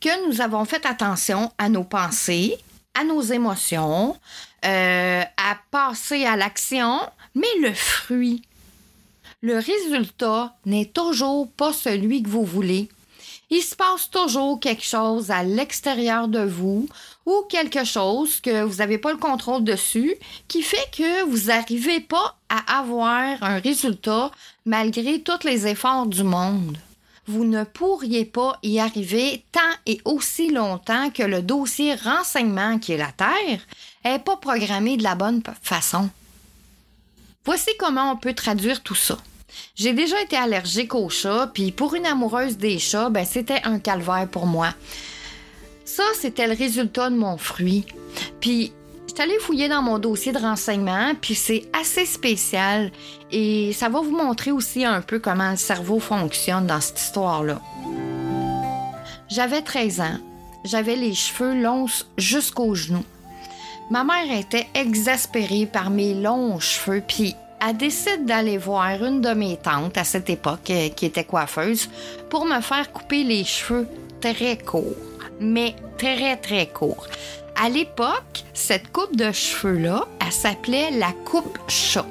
que 0.00 0.28
nous 0.28 0.40
avons 0.40 0.64
fait 0.64 0.86
attention 0.86 1.52
à 1.58 1.68
nos 1.68 1.84
pensées, 1.84 2.56
à 2.94 3.04
nos 3.04 3.20
émotions, 3.20 4.16
euh, 4.64 5.22
à 5.22 5.58
passer 5.70 6.24
à 6.24 6.36
l'action, 6.36 7.00
mais 7.34 7.46
le 7.60 7.74
fruit, 7.74 8.42
le 9.42 9.58
résultat 9.58 10.56
n'est 10.64 10.86
toujours 10.86 11.48
pas 11.50 11.72
celui 11.72 12.22
que 12.22 12.28
vous 12.28 12.44
voulez. 12.44 12.88
Il 13.50 13.60
se 13.60 13.76
passe 13.76 14.10
toujours 14.10 14.58
quelque 14.58 14.84
chose 14.84 15.30
à 15.30 15.42
l'extérieur 15.42 16.28
de 16.28 16.40
vous 16.40 16.88
ou 17.26 17.42
quelque 17.48 17.84
chose 17.84 18.40
que 18.40 18.62
vous 18.62 18.76
n'avez 18.76 18.98
pas 18.98 19.12
le 19.12 19.18
contrôle 19.18 19.62
dessus 19.62 20.16
qui 20.48 20.62
fait 20.62 20.90
que 20.96 21.24
vous 21.24 21.48
n'arrivez 21.48 22.00
pas 22.00 22.36
à 22.48 22.78
avoir 22.78 23.42
un 23.42 23.58
résultat 23.58 24.30
malgré 24.64 25.20
tous 25.20 25.46
les 25.46 25.66
efforts 25.66 26.06
du 26.06 26.22
monde. 26.22 26.78
Vous 27.26 27.44
ne 27.44 27.64
pourriez 27.64 28.24
pas 28.24 28.58
y 28.62 28.78
arriver 28.78 29.44
tant 29.52 29.60
et 29.86 30.00
aussi 30.04 30.50
longtemps 30.50 31.10
que 31.10 31.22
le 31.22 31.40
dossier 31.42 31.94
renseignement 31.94 32.78
qui 32.78 32.92
est 32.92 32.98
la 32.98 33.12
Terre 33.12 33.60
n'est 34.04 34.18
pas 34.18 34.36
programmé 34.36 34.96
de 34.96 35.02
la 35.02 35.14
bonne 35.14 35.42
façon. 35.62 36.10
Voici 37.44 37.70
comment 37.78 38.12
on 38.12 38.16
peut 38.16 38.34
traduire 38.34 38.82
tout 38.82 38.94
ça. 38.94 39.18
J'ai 39.76 39.92
déjà 39.92 40.20
été 40.22 40.36
allergique 40.36 40.94
aux 40.94 41.10
chats, 41.10 41.50
puis 41.52 41.72
pour 41.72 41.94
une 41.94 42.06
amoureuse 42.06 42.56
des 42.56 42.78
chats, 42.78 43.10
ben 43.10 43.24
c'était 43.24 43.60
un 43.64 43.78
calvaire 43.78 44.28
pour 44.28 44.46
moi. 44.46 44.74
Ça, 45.84 46.02
c'était 46.20 46.46
le 46.46 46.54
résultat 46.54 47.10
de 47.10 47.16
mon 47.16 47.36
fruit. 47.36 47.84
Puis, 48.40 48.72
je 49.06 49.14
suis 49.14 49.22
allée 49.22 49.38
fouiller 49.38 49.68
dans 49.68 49.82
mon 49.82 49.98
dossier 49.98 50.32
de 50.32 50.38
renseignement, 50.38 51.12
puis 51.20 51.34
c'est 51.34 51.68
assez 51.72 52.06
spécial 52.06 52.90
et 53.30 53.72
ça 53.72 53.88
va 53.88 54.00
vous 54.00 54.16
montrer 54.16 54.50
aussi 54.50 54.84
un 54.84 55.02
peu 55.02 55.18
comment 55.18 55.50
le 55.50 55.56
cerveau 55.56 56.00
fonctionne 56.00 56.66
dans 56.66 56.80
cette 56.80 57.00
histoire-là. 57.00 57.60
J'avais 59.28 59.62
13 59.62 60.00
ans. 60.00 60.18
J'avais 60.64 60.96
les 60.96 61.14
cheveux 61.14 61.54
longs 61.54 61.86
jusqu'aux 62.16 62.74
genoux. 62.74 63.04
Ma 63.90 64.02
mère 64.02 64.38
était 64.38 64.66
exaspérée 64.74 65.66
par 65.66 65.90
mes 65.90 66.14
longs 66.14 66.58
cheveux, 66.58 67.02
puis 67.06 67.36
elle 67.60 67.76
décide 67.76 68.24
d'aller 68.24 68.56
voir 68.56 69.04
une 69.04 69.20
de 69.20 69.34
mes 69.34 69.58
tantes 69.58 69.98
à 69.98 70.04
cette 70.04 70.30
époque, 70.30 70.70
euh, 70.70 70.88
qui 70.88 71.06
était 71.06 71.24
coiffeuse, 71.24 71.90
pour 72.30 72.46
me 72.46 72.60
faire 72.60 72.90
couper 72.92 73.24
les 73.24 73.44
cheveux 73.44 73.86
très 74.20 74.56
courts, 74.56 74.96
mais 75.38 75.74
très 75.98 76.36
très 76.36 76.66
courts. 76.66 77.06
À 77.56 77.68
l'époque, 77.68 78.44
cette 78.54 78.90
coupe 78.90 79.16
de 79.16 79.30
cheveux-là, 79.30 80.06
elle 80.24 80.32
s'appelait 80.32 80.90
la 80.90 81.12
coupe 81.24 81.58
chat. 81.68 82.06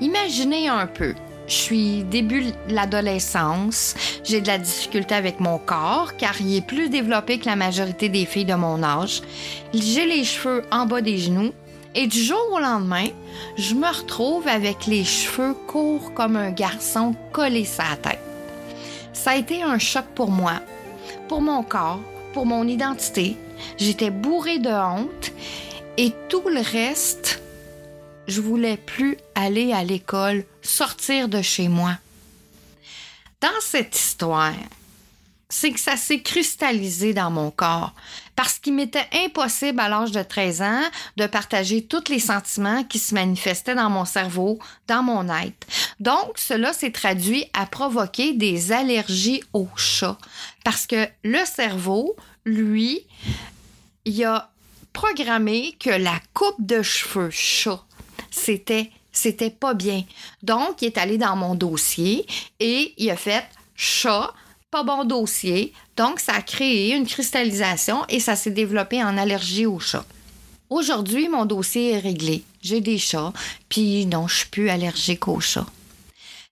Imaginez 0.00 0.68
un 0.68 0.86
peu, 0.86 1.14
je 1.48 1.54
suis 1.54 2.04
début 2.04 2.44
l'adolescence. 2.68 3.94
J'ai 4.22 4.40
de 4.40 4.46
la 4.46 4.58
difficulté 4.58 5.14
avec 5.14 5.40
mon 5.40 5.58
corps 5.58 6.16
car 6.16 6.40
il 6.40 6.56
est 6.56 6.66
plus 6.66 6.90
développé 6.90 7.38
que 7.38 7.46
la 7.46 7.56
majorité 7.56 8.08
des 8.08 8.26
filles 8.26 8.44
de 8.44 8.54
mon 8.54 8.82
âge. 8.82 9.22
J'ai 9.72 10.06
les 10.06 10.24
cheveux 10.24 10.62
en 10.70 10.86
bas 10.86 11.00
des 11.00 11.18
genoux 11.18 11.52
et 11.94 12.06
du 12.06 12.22
jour 12.22 12.52
au 12.52 12.60
lendemain, 12.60 13.06
je 13.56 13.74
me 13.74 13.88
retrouve 13.88 14.46
avec 14.46 14.86
les 14.86 15.04
cheveux 15.04 15.54
courts 15.66 16.12
comme 16.14 16.36
un 16.36 16.50
garçon 16.50 17.14
collé 17.32 17.64
sa 17.64 17.96
tête. 18.02 18.20
Ça 19.12 19.32
a 19.32 19.36
été 19.36 19.62
un 19.62 19.78
choc 19.78 20.04
pour 20.14 20.30
moi, 20.30 20.60
pour 21.28 21.40
mon 21.40 21.62
corps, 21.62 22.00
pour 22.34 22.46
mon 22.46 22.68
identité. 22.68 23.36
J'étais 23.78 24.10
bourrée 24.10 24.58
de 24.58 24.68
honte 24.68 25.32
et 25.96 26.12
tout 26.28 26.48
le 26.48 26.60
reste, 26.60 27.40
je 28.28 28.40
voulais 28.40 28.76
plus 28.76 29.16
aller 29.34 29.72
à 29.72 29.82
l'école, 29.82 30.44
sortir 30.68 31.28
de 31.28 31.42
chez 31.42 31.68
moi. 31.68 31.96
Dans 33.40 33.60
cette 33.60 33.96
histoire, 33.96 34.54
c'est 35.48 35.72
que 35.72 35.80
ça 35.80 35.96
s'est 35.96 36.20
cristallisé 36.20 37.14
dans 37.14 37.30
mon 37.30 37.50
corps 37.50 37.94
parce 38.36 38.58
qu'il 38.58 38.74
m'était 38.74 39.08
impossible 39.24 39.80
à 39.80 39.88
l'âge 39.88 40.12
de 40.12 40.22
13 40.22 40.62
ans 40.62 40.82
de 41.16 41.26
partager 41.26 41.84
tous 41.84 42.08
les 42.08 42.18
sentiments 42.18 42.84
qui 42.84 42.98
se 42.98 43.14
manifestaient 43.14 43.74
dans 43.74 43.90
mon 43.90 44.04
cerveau, 44.04 44.58
dans 44.86 45.02
mon 45.02 45.28
être. 45.28 45.66
Donc, 45.98 46.36
cela 46.36 46.72
s'est 46.72 46.92
traduit 46.92 47.46
à 47.52 47.66
provoquer 47.66 48.34
des 48.34 48.70
allergies 48.72 49.42
aux 49.52 49.68
chats 49.76 50.18
parce 50.64 50.86
que 50.86 51.08
le 51.24 51.44
cerveau, 51.44 52.14
lui, 52.44 53.00
il 54.04 54.24
a 54.24 54.50
programmé 54.92 55.76
que 55.80 55.90
la 55.90 56.20
coupe 56.34 56.64
de 56.64 56.82
cheveux 56.82 57.30
chat 57.30 57.82
c'était 58.30 58.90
c'était 59.18 59.50
pas 59.50 59.74
bien. 59.74 60.04
Donc, 60.42 60.80
il 60.80 60.86
est 60.86 60.98
allé 60.98 61.18
dans 61.18 61.36
mon 61.36 61.54
dossier 61.54 62.26
et 62.60 62.94
il 62.96 63.10
a 63.10 63.16
fait 63.16 63.44
chat, 63.74 64.32
pas 64.70 64.82
bon 64.82 65.04
dossier, 65.04 65.72
donc 65.96 66.20
ça 66.20 66.34
a 66.34 66.42
créé 66.42 66.94
une 66.94 67.06
cristallisation 67.06 68.04
et 68.08 68.20
ça 68.20 68.36
s'est 68.36 68.50
développé 68.50 69.02
en 69.02 69.16
allergie 69.18 69.66
au 69.66 69.78
chat. 69.78 70.04
Aujourd'hui, 70.70 71.28
mon 71.28 71.46
dossier 71.46 71.92
est 71.92 71.98
réglé. 71.98 72.44
J'ai 72.62 72.80
des 72.80 72.98
chats, 72.98 73.32
puis 73.68 74.06
non, 74.06 74.28
je 74.28 74.36
suis 74.38 74.48
plus 74.48 74.68
allergique 74.68 75.26
aux 75.26 75.40
chats. 75.40 75.66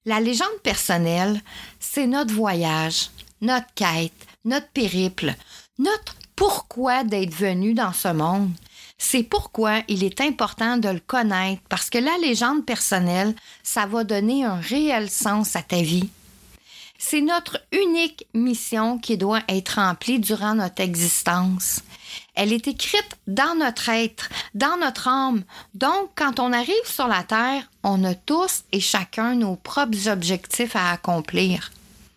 La 0.04 0.20
légende 0.20 0.60
personnelle, 0.62 1.42
c'est 1.80 2.06
notre 2.06 2.32
voyage, 2.32 3.10
notre 3.40 3.66
quête, 3.74 4.12
notre 4.44 4.68
périple, 4.68 5.34
notre 5.78 6.16
pourquoi 6.36 7.04
d'être 7.04 7.34
venu 7.34 7.74
dans 7.74 7.92
ce 7.92 8.08
monde. 8.08 8.50
C'est 8.98 9.22
pourquoi 9.22 9.80
il 9.88 10.04
est 10.04 10.20
important 10.20 10.78
de 10.78 10.88
le 10.88 11.00
connaître 11.00 11.62
parce 11.68 11.90
que 11.90 11.98
la 11.98 12.16
légende 12.18 12.64
personnelle, 12.64 13.34
ça 13.62 13.86
va 13.86 14.04
donner 14.04 14.44
un 14.44 14.60
réel 14.60 15.10
sens 15.10 15.54
à 15.54 15.62
ta 15.62 15.82
vie. 15.82 16.08
C'est 16.98 17.20
notre 17.20 17.60
unique 17.72 18.26
mission 18.32 18.98
qui 18.98 19.18
doit 19.18 19.42
être 19.48 19.76
remplie 19.76 20.18
durant 20.18 20.54
notre 20.54 20.80
existence. 20.82 21.82
Elle 22.34 22.52
est 22.52 22.68
écrite 22.68 23.18
dans 23.26 23.54
notre 23.54 23.90
être, 23.90 24.30
dans 24.54 24.78
notre 24.78 25.08
âme. 25.08 25.42
Donc, 25.74 26.10
quand 26.14 26.40
on 26.40 26.54
arrive 26.54 26.74
sur 26.84 27.06
la 27.06 27.22
Terre, 27.22 27.70
on 27.82 28.02
a 28.04 28.14
tous 28.14 28.64
et 28.72 28.80
chacun 28.80 29.34
nos 29.34 29.56
propres 29.56 30.08
objectifs 30.08 30.74
à 30.74 30.92
accomplir. 30.92 31.70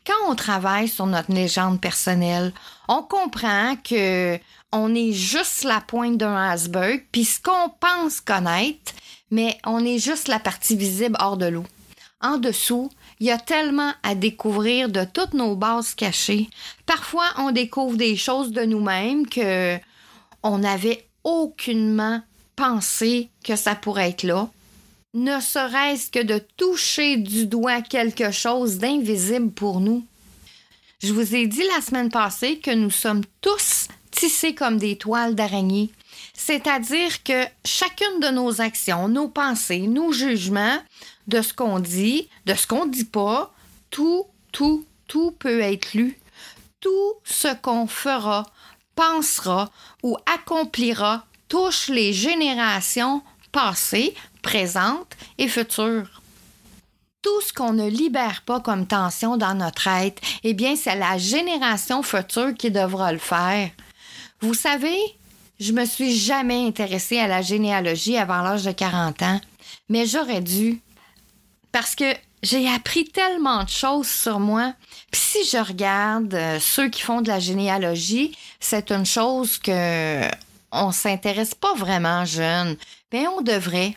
Quand 0.07 0.31
on 0.31 0.35
travaille 0.35 0.87
sur 0.87 1.05
notre 1.05 1.31
légende 1.31 1.81
personnelle, 1.81 2.53
on 2.87 3.03
comprend 3.03 3.75
que 3.75 4.39
on 4.71 4.93
est 4.93 5.11
juste 5.11 5.63
la 5.63 5.81
pointe 5.81 6.17
d'un 6.17 6.35
iceberg, 6.51 7.05
puis 7.11 7.25
ce 7.25 7.41
qu'on 7.41 7.69
pense 7.79 8.21
connaître, 8.21 8.93
mais 9.31 9.57
on 9.65 9.83
est 9.83 9.99
juste 9.99 10.27
la 10.27 10.39
partie 10.39 10.75
visible 10.75 11.17
hors 11.19 11.37
de 11.37 11.47
l'eau. 11.47 11.65
En 12.21 12.37
dessous, 12.37 12.89
il 13.19 13.27
y 13.27 13.31
a 13.31 13.37
tellement 13.37 13.93
à 14.03 14.13
découvrir 14.13 14.89
de 14.89 15.05
toutes 15.05 15.33
nos 15.33 15.55
bases 15.55 15.93
cachées. 15.95 16.49
Parfois, 16.85 17.27
on 17.37 17.51
découvre 17.51 17.95
des 17.95 18.15
choses 18.15 18.51
de 18.51 18.63
nous-mêmes 18.63 19.27
que 19.27 19.77
on 20.43 20.59
n'avait 20.59 21.07
aucunement 21.23 22.21
pensé 22.55 23.29
que 23.43 23.55
ça 23.55 23.75
pourrait 23.75 24.09
être 24.09 24.23
là. 24.23 24.49
Ne 25.13 25.39
serait-ce 25.39 26.11
que 26.11 26.21
de 26.21 26.39
toucher 26.57 27.17
du 27.17 27.45
doigt 27.45 27.81
quelque 27.81 28.31
chose 28.31 28.77
d'invisible 28.77 29.51
pour 29.51 29.79
nous. 29.79 30.05
Je 31.01 31.13
vous 31.13 31.35
ai 31.35 31.47
dit 31.47 31.63
la 31.75 31.81
semaine 31.81 32.09
passée 32.09 32.59
que 32.59 32.71
nous 32.71 32.91
sommes 32.91 33.23
tous 33.41 33.87
tissés 34.19 34.53
comme 34.53 34.77
des 34.77 34.97
toiles 34.97 35.33
d'araignée. 35.33 35.89
C'est-à-dire 36.33 37.23
que 37.23 37.45
chacune 37.63 38.19
de 38.19 38.27
nos 38.27 38.59
actions, 38.59 39.07
nos 39.07 39.29
pensées, 39.29 39.87
nos 39.87 40.11
jugements, 40.11 40.79
de 41.27 41.41
ce 41.41 41.53
qu'on 41.53 41.79
dit, 41.79 42.27
de 42.45 42.53
ce 42.53 42.67
qu'on 42.67 42.85
dit 42.85 43.05
pas, 43.05 43.53
tout, 43.91 44.25
tout, 44.51 44.85
tout 45.07 45.31
peut 45.31 45.61
être 45.61 45.93
lu. 45.93 46.19
Tout 46.81 47.13
ce 47.23 47.53
qu'on 47.55 47.87
fera, 47.87 48.45
pensera 48.95 49.71
ou 50.03 50.17
accomplira 50.25 51.25
touche 51.47 51.87
les 51.87 52.11
générations 52.11 53.21
passées, 53.53 54.13
présentes 54.41 55.15
et 55.37 55.47
futures. 55.47 56.21
Tout 57.21 57.41
ce 57.41 57.53
qu'on 57.53 57.73
ne 57.73 57.89
libère 57.89 58.41
pas 58.45 58.59
comme 58.59 58.85
tension 58.85 59.37
dans 59.37 59.55
notre 59.55 59.87
être, 59.87 60.21
eh 60.43 60.53
bien, 60.53 60.75
c'est 60.75 60.95
la 60.95 61.17
génération 61.17 62.03
future 62.03 62.53
qui 62.53 62.69
devra 62.69 63.13
le 63.13 63.19
faire. 63.19 63.71
Vous 64.41 64.53
savez, 64.53 64.97
je 65.59 65.73
me 65.73 65.85
suis 65.85 66.15
jamais 66.15 66.65
intéressée 66.65 67.19
à 67.19 67.27
la 67.27 67.41
généalogie 67.41 68.17
avant 68.17 68.41
l'âge 68.41 68.63
de 68.63 68.71
40 68.71 69.21
ans, 69.21 69.41
mais 69.89 70.05
j'aurais 70.05 70.41
dû. 70.41 70.81
Parce 71.73 71.93
que 71.93 72.05
j'ai 72.41 72.67
appris 72.69 73.05
tellement 73.05 73.65
de 73.65 73.69
choses 73.69 74.07
sur 74.09 74.39
moi. 74.39 74.73
Puis 75.11 75.21
si 75.21 75.43
je 75.45 75.57
regarde 75.57 76.33
euh, 76.33 76.59
ceux 76.59 76.89
qui 76.89 77.01
font 77.01 77.21
de 77.21 77.27
la 77.27 77.39
généalogie, 77.39 78.35
c'est 78.61 78.91
une 78.91 79.05
chose 79.05 79.57
que 79.57 80.21
on 80.71 80.91
s'intéresse 80.91 81.55
pas 81.55 81.73
vraiment 81.73 82.23
jeune. 82.25 82.77
mais 83.11 83.27
on 83.27 83.41
devrait. 83.41 83.95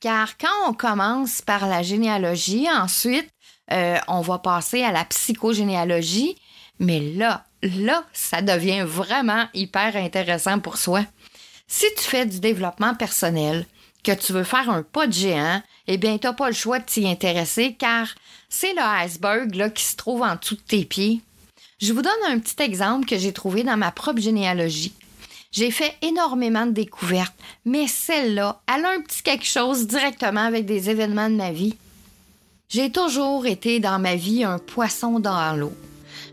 Car 0.00 0.36
quand 0.36 0.68
on 0.68 0.74
commence 0.74 1.40
par 1.40 1.66
la 1.66 1.82
généalogie, 1.82 2.66
ensuite, 2.70 3.28
euh, 3.72 3.98
on 4.08 4.20
va 4.20 4.38
passer 4.38 4.82
à 4.82 4.92
la 4.92 5.04
psychogénéalogie. 5.04 6.36
Mais 6.78 7.00
là, 7.00 7.44
là, 7.62 8.04
ça 8.12 8.42
devient 8.42 8.84
vraiment 8.86 9.46
hyper 9.54 9.96
intéressant 9.96 10.58
pour 10.58 10.76
soi. 10.76 11.04
Si 11.68 11.86
tu 11.96 12.04
fais 12.04 12.26
du 12.26 12.40
développement 12.40 12.94
personnel, 12.94 13.66
que 14.02 14.12
tu 14.12 14.32
veux 14.32 14.44
faire 14.44 14.70
un 14.70 14.82
pas 14.82 15.06
de 15.06 15.12
géant, 15.12 15.62
eh 15.86 15.96
bien, 15.96 16.18
tu 16.18 16.26
n'as 16.26 16.32
pas 16.32 16.48
le 16.48 16.54
choix 16.54 16.78
de 16.78 16.84
t'y 16.84 17.06
intéresser 17.08 17.74
car 17.78 18.08
c'est 18.48 18.72
le 18.72 18.82
iceberg 19.04 19.54
là, 19.54 19.70
qui 19.70 19.84
se 19.84 19.96
trouve 19.96 20.22
en 20.22 20.36
dessous 20.36 20.56
de 20.56 20.60
tes 20.60 20.84
pieds. 20.84 21.20
Je 21.80 21.92
vous 21.92 22.02
donne 22.02 22.12
un 22.28 22.38
petit 22.38 22.62
exemple 22.62 23.06
que 23.06 23.18
j'ai 23.18 23.32
trouvé 23.32 23.62
dans 23.62 23.76
ma 23.76 23.90
propre 23.90 24.20
généalogie. 24.20 24.92
J'ai 25.52 25.70
fait 25.70 25.96
énormément 26.02 26.66
de 26.66 26.72
découvertes, 26.72 27.34
mais 27.64 27.86
celle-là, 27.86 28.60
elle 28.72 28.84
a 28.84 28.90
un 28.90 29.00
petit 29.00 29.22
quelque 29.22 29.46
chose 29.46 29.86
directement 29.86 30.44
avec 30.44 30.64
des 30.64 30.90
événements 30.90 31.28
de 31.28 31.34
ma 31.34 31.50
vie. 31.50 31.76
J'ai 32.68 32.90
toujours 32.90 33.46
été 33.46 33.80
dans 33.80 33.98
ma 33.98 34.14
vie 34.14 34.44
un 34.44 34.58
poisson 34.58 35.18
dans 35.18 35.56
l'eau. 35.56 35.72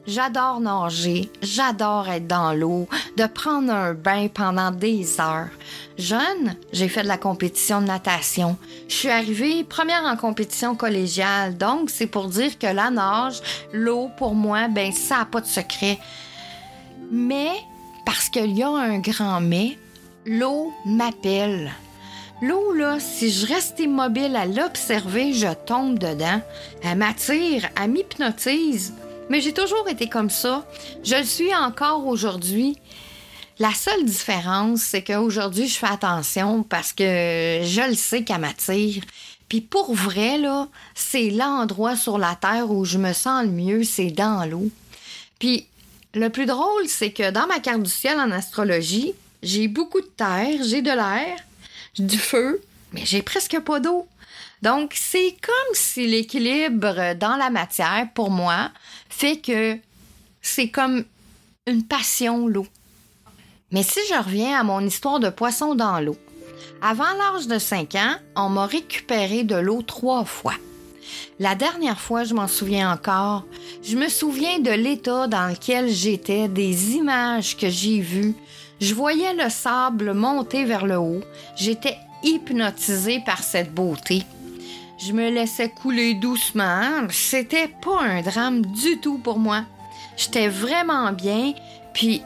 J'adore 0.08 0.62
nager, 0.62 1.30
j'adore 1.42 2.08
être 2.08 2.28
dans 2.28 2.54
l'eau, 2.54 2.88
de 3.18 3.26
prendre 3.26 3.74
un 3.74 3.94
bain 3.94 4.30
pendant 4.34 4.72
des 4.72 5.20
heures. 5.20 5.50
Jeune, 5.98 6.56
j'ai 6.72 6.88
fait 6.88 7.04
de 7.04 7.10
la 7.10 7.18
compétition 7.18 7.82
de 7.82 7.88
natation. 7.88 8.56
Je 8.88 8.94
suis 8.94 9.10
arrivée 9.10 9.66
première 9.66 10.06
en 10.06 10.16
compétition 10.16 10.76
collégiale, 10.76 11.58
donc 11.58 11.90
c'est 11.90 12.08
pour 12.08 12.30
dire 12.30 12.58
que 12.58 12.68
la 12.68 12.90
nage, 12.90 13.42
l'eau, 13.74 14.10
pour 14.18 14.34
moi, 14.34 14.70
ben 14.70 14.94
ça 14.94 15.18
n'a 15.18 15.26
pas 15.26 15.42
de 15.42 15.46
secret. 15.46 16.00
Mais, 17.12 17.52
parce 18.06 18.30
qu'il 18.30 18.58
y 18.58 18.64
a 18.64 18.70
un 18.70 19.00
grand 19.00 19.42
mais, 19.42 19.78
l'eau 20.26 20.72
m'appelle. 20.86 21.70
L'eau, 22.42 22.72
là, 22.72 22.98
si 23.02 23.30
je 23.30 23.46
reste 23.46 23.78
immobile 23.82 24.38
à 24.38 24.46
l'observer, 24.46 25.34
je 25.34 25.54
tombe 25.66 26.00
dedans. 26.00 26.40
Elle 26.82 27.00
m'attire, 27.00 27.68
elle 27.76 27.92
m'hypnotise. 27.92 28.94
Mais 29.30 29.42
j'ai 29.42 29.54
toujours 29.54 29.88
été 29.90 30.08
comme 30.08 30.30
ça. 30.30 30.66
Je 31.04 31.16
le 31.16 31.24
suis 31.24 31.54
encore 31.54 32.06
aujourd'hui. 32.08 32.78
La 33.60 33.74
seule 33.74 34.06
différence, 34.06 34.82
c'est 34.82 35.04
qu'aujourd'hui, 35.04 35.68
je 35.68 35.78
fais 35.78 35.88
attention 35.88 36.64
parce 36.64 36.94
que 36.94 37.04
je 37.64 37.90
le 37.90 37.96
sais 37.96 38.24
qu'elle 38.24 38.42
m'attire. 38.42 39.04
Puis 39.50 39.62
pour 39.62 39.94
vrai, 39.94 40.38
là, 40.38 40.68
c'est 40.94 41.30
l'endroit 41.30 41.96
sur 41.96 42.18
la 42.18 42.36
Terre 42.36 42.70
où 42.70 42.86
je 42.86 42.98
me 42.98 43.14
sens 43.14 43.44
le 43.44 43.52
mieux, 43.52 43.84
c'est 43.84 44.12
dans 44.12 44.46
l'eau. 44.46 44.70
Puis 45.40 45.68
le 46.14 46.30
plus 46.30 46.46
drôle, 46.46 46.88
c'est 46.88 47.12
que 47.12 47.32
dans 47.32 47.48
ma 47.48 47.60
carte 47.60 47.84
du 47.84 47.90
ciel 47.90 48.20
en 48.20 48.32
astrologie, 48.32 49.14
j'ai 49.44 49.68
beaucoup 49.68 50.02
de 50.02 50.10
terre, 50.18 50.60
j'ai 50.64 50.82
de 50.82 50.92
l'air, 50.92 51.38
du 51.98 52.18
feu, 52.18 52.62
mais 52.94 53.06
j'ai 53.06 53.22
presque 53.22 53.60
pas 53.60 53.80
d'eau. 53.80 54.08
Donc, 54.62 54.94
c'est 54.96 55.36
comme 55.42 55.74
si 55.74 56.08
l'équilibre 56.08 57.14
dans 57.16 57.36
la 57.36 57.50
matière, 57.50 58.08
pour 58.14 58.32
moi, 58.32 58.72
fait 59.10 59.38
que 59.38 59.78
c'est 60.42 60.70
comme 60.70 61.06
une 61.68 61.84
passion, 61.84 62.48
l'eau. 62.48 62.68
Mais 63.72 63.84
si 63.84 64.00
je 64.10 64.24
reviens 64.24 64.60
à 64.60 64.64
mon 64.64 64.80
histoire 64.82 65.20
de 65.20 65.30
poisson 65.30 65.76
dans 65.76 66.00
l'eau, 66.00 66.18
avant 66.82 67.04
l'âge 67.04 67.48
de 67.48 67.60
5 67.60 67.96
ans, 67.96 68.16
on 68.36 68.50
m'a 68.50 68.66
récupéré 68.66 69.44
de 69.44 69.56
l'eau 69.56 69.82
trois 69.82 70.26
fois. 70.26 70.54
La 71.40 71.56
dernière 71.56 72.00
fois, 72.00 72.24
je 72.24 72.34
m'en 72.34 72.48
souviens 72.48 72.92
encore. 72.92 73.46
Je 73.84 73.96
me 73.96 74.10
souviens 74.10 74.60
de 74.60 74.72
l'état 74.72 75.28
dans 75.28 75.48
lequel 75.48 75.90
j'étais, 75.90 76.48
des 76.48 76.96
images 76.96 77.58
que 77.58 77.70
j'ai 77.70 78.00
vues. 78.00 78.36
Je 78.80 78.94
voyais 78.94 79.34
le 79.34 79.50
sable 79.50 80.14
monter 80.14 80.66
vers 80.66 80.86
le 80.86 80.98
haut. 80.98 81.22
J'étais 81.56 81.98
hypnotisée 82.24 83.22
par 83.26 83.44
cette 83.44 83.74
beauté. 83.74 84.24
Je 84.98 85.14
me 85.14 85.30
laissais 85.30 85.70
couler 85.70 86.16
doucement. 86.16 87.08
C'était 87.10 87.68
pas 87.68 88.02
un 88.02 88.22
drame 88.22 88.66
du 88.66 89.00
tout 89.00 89.20
pour 89.20 89.38
moi. 89.38 89.64
J'étais 90.18 90.48
vraiment 90.48 91.12
bien. 91.12 91.54
Puis, 91.94 92.24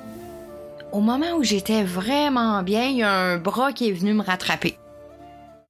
au 0.94 1.02
moment 1.02 1.34
où 1.38 1.44
j'étais 1.44 1.84
vraiment 1.84 2.64
bien, 2.64 2.86
il 2.86 2.98
y 2.98 3.04
a 3.04 3.12
un 3.12 3.38
bras 3.38 3.74
qui 3.74 3.90
est 3.90 3.94
venu 3.94 4.14
me 4.14 4.24
rattraper. 4.24 4.78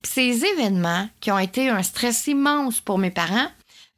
Ces 0.04 0.46
événements, 0.46 1.10
qui 1.20 1.32
ont 1.32 1.40
été 1.40 1.70
un 1.70 1.82
stress 1.82 2.28
immense 2.28 2.80
pour 2.80 3.00
mes 3.00 3.12
parents, 3.12 3.50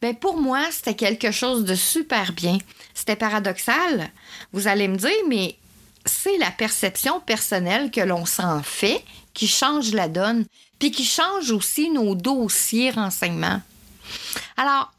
ben 0.02 0.16
pour 0.16 0.38
moi, 0.38 0.62
c'était 0.72 0.96
quelque 0.96 1.32
chose 1.32 1.66
de 1.66 1.76
super 1.76 2.32
bien. 2.32 2.58
C'était 2.94 3.16
paradoxal. 3.16 4.12
Vous 4.54 4.68
allez 4.68 4.88
me 4.88 4.98
dire, 4.98 5.12
mais 5.28 5.58
c'est 6.06 6.38
la 6.38 6.52
perception 6.52 7.20
personnelle 7.20 7.92
que 7.92 8.02
l'on 8.02 8.26
s'en 8.26 8.62
fait 8.64 9.04
qui 9.34 9.48
change 9.48 9.94
la 9.94 10.08
donne 10.08 10.46
puis 10.84 10.92
qui 10.92 11.06
change 11.06 11.50
aussi 11.52 11.90
nos 11.90 12.14
dossiers 12.14 12.92
renseignements. 12.92 13.62
Alors, 14.58 14.92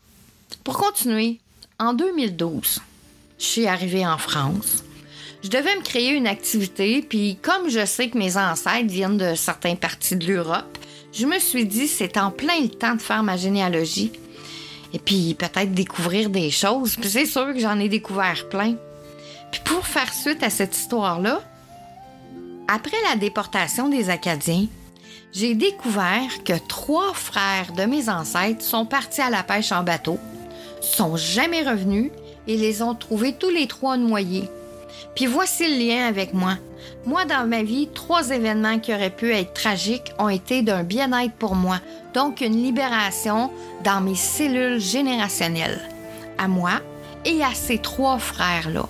pour 0.64 0.78
continuer, 0.78 1.40
en 1.78 1.92
2012, 1.92 2.80
je 3.38 3.44
suis 3.44 3.66
arrivée 3.66 4.06
en 4.06 4.16
France. 4.16 4.82
Je 5.42 5.50
devais 5.50 5.76
me 5.76 5.82
créer 5.82 6.12
une 6.12 6.26
activité, 6.26 7.04
puis 7.06 7.36
comme 7.42 7.68
je 7.68 7.84
sais 7.84 8.08
que 8.08 8.16
mes 8.16 8.38
ancêtres 8.38 8.90
viennent 8.90 9.18
de 9.18 9.34
certaines 9.34 9.76
parties 9.76 10.16
de 10.16 10.26
l'Europe, 10.26 10.78
je 11.12 11.26
me 11.26 11.38
suis 11.38 11.66
dit 11.66 11.86
c'est 11.86 12.16
en 12.16 12.30
plein 12.30 12.62
le 12.62 12.70
temps 12.70 12.94
de 12.94 13.02
faire 13.02 13.22
ma 13.22 13.36
généalogie. 13.36 14.12
Et 14.94 14.98
puis 14.98 15.34
peut-être 15.34 15.74
découvrir 15.74 16.30
des 16.30 16.50
choses. 16.50 16.96
Puis 16.96 17.10
c'est 17.10 17.26
sûr 17.26 17.52
que 17.52 17.60
j'en 17.60 17.78
ai 17.78 17.90
découvert 17.90 18.48
plein. 18.48 18.74
Puis 19.52 19.60
pour 19.66 19.86
faire 19.86 20.14
suite 20.14 20.42
à 20.42 20.48
cette 20.48 20.74
histoire-là, 20.74 21.42
après 22.68 22.96
la 23.10 23.16
déportation 23.16 23.90
des 23.90 24.08
Acadiens, 24.08 24.66
j'ai 25.34 25.56
découvert 25.56 26.44
que 26.44 26.52
trois 26.68 27.12
frères 27.12 27.72
de 27.76 27.82
mes 27.82 28.08
ancêtres 28.08 28.62
sont 28.62 28.86
partis 28.86 29.20
à 29.20 29.30
la 29.30 29.42
pêche 29.42 29.72
en 29.72 29.82
bateau, 29.82 30.18
sont 30.80 31.16
jamais 31.16 31.68
revenus 31.68 32.12
et 32.46 32.56
les 32.56 32.82
ont 32.82 32.94
trouvés 32.94 33.32
tous 33.32 33.50
les 33.50 33.66
trois 33.66 33.96
noyés. 33.96 34.48
Puis 35.16 35.26
voici 35.26 35.66
le 35.66 35.88
lien 35.88 36.06
avec 36.06 36.34
moi. 36.34 36.54
Moi, 37.04 37.24
dans 37.24 37.48
ma 37.48 37.64
vie, 37.64 37.88
trois 37.92 38.30
événements 38.30 38.78
qui 38.78 38.94
auraient 38.94 39.10
pu 39.10 39.32
être 39.32 39.54
tragiques 39.54 40.12
ont 40.18 40.28
été 40.28 40.62
d'un 40.62 40.84
bien-être 40.84 41.34
pour 41.34 41.56
moi, 41.56 41.80
donc 42.12 42.40
une 42.40 42.62
libération 42.62 43.50
dans 43.82 44.00
mes 44.00 44.14
cellules 44.14 44.80
générationnelles, 44.80 45.80
à 46.38 46.46
moi 46.46 46.80
et 47.24 47.42
à 47.42 47.54
ces 47.54 47.78
trois 47.78 48.18
frères-là. 48.18 48.88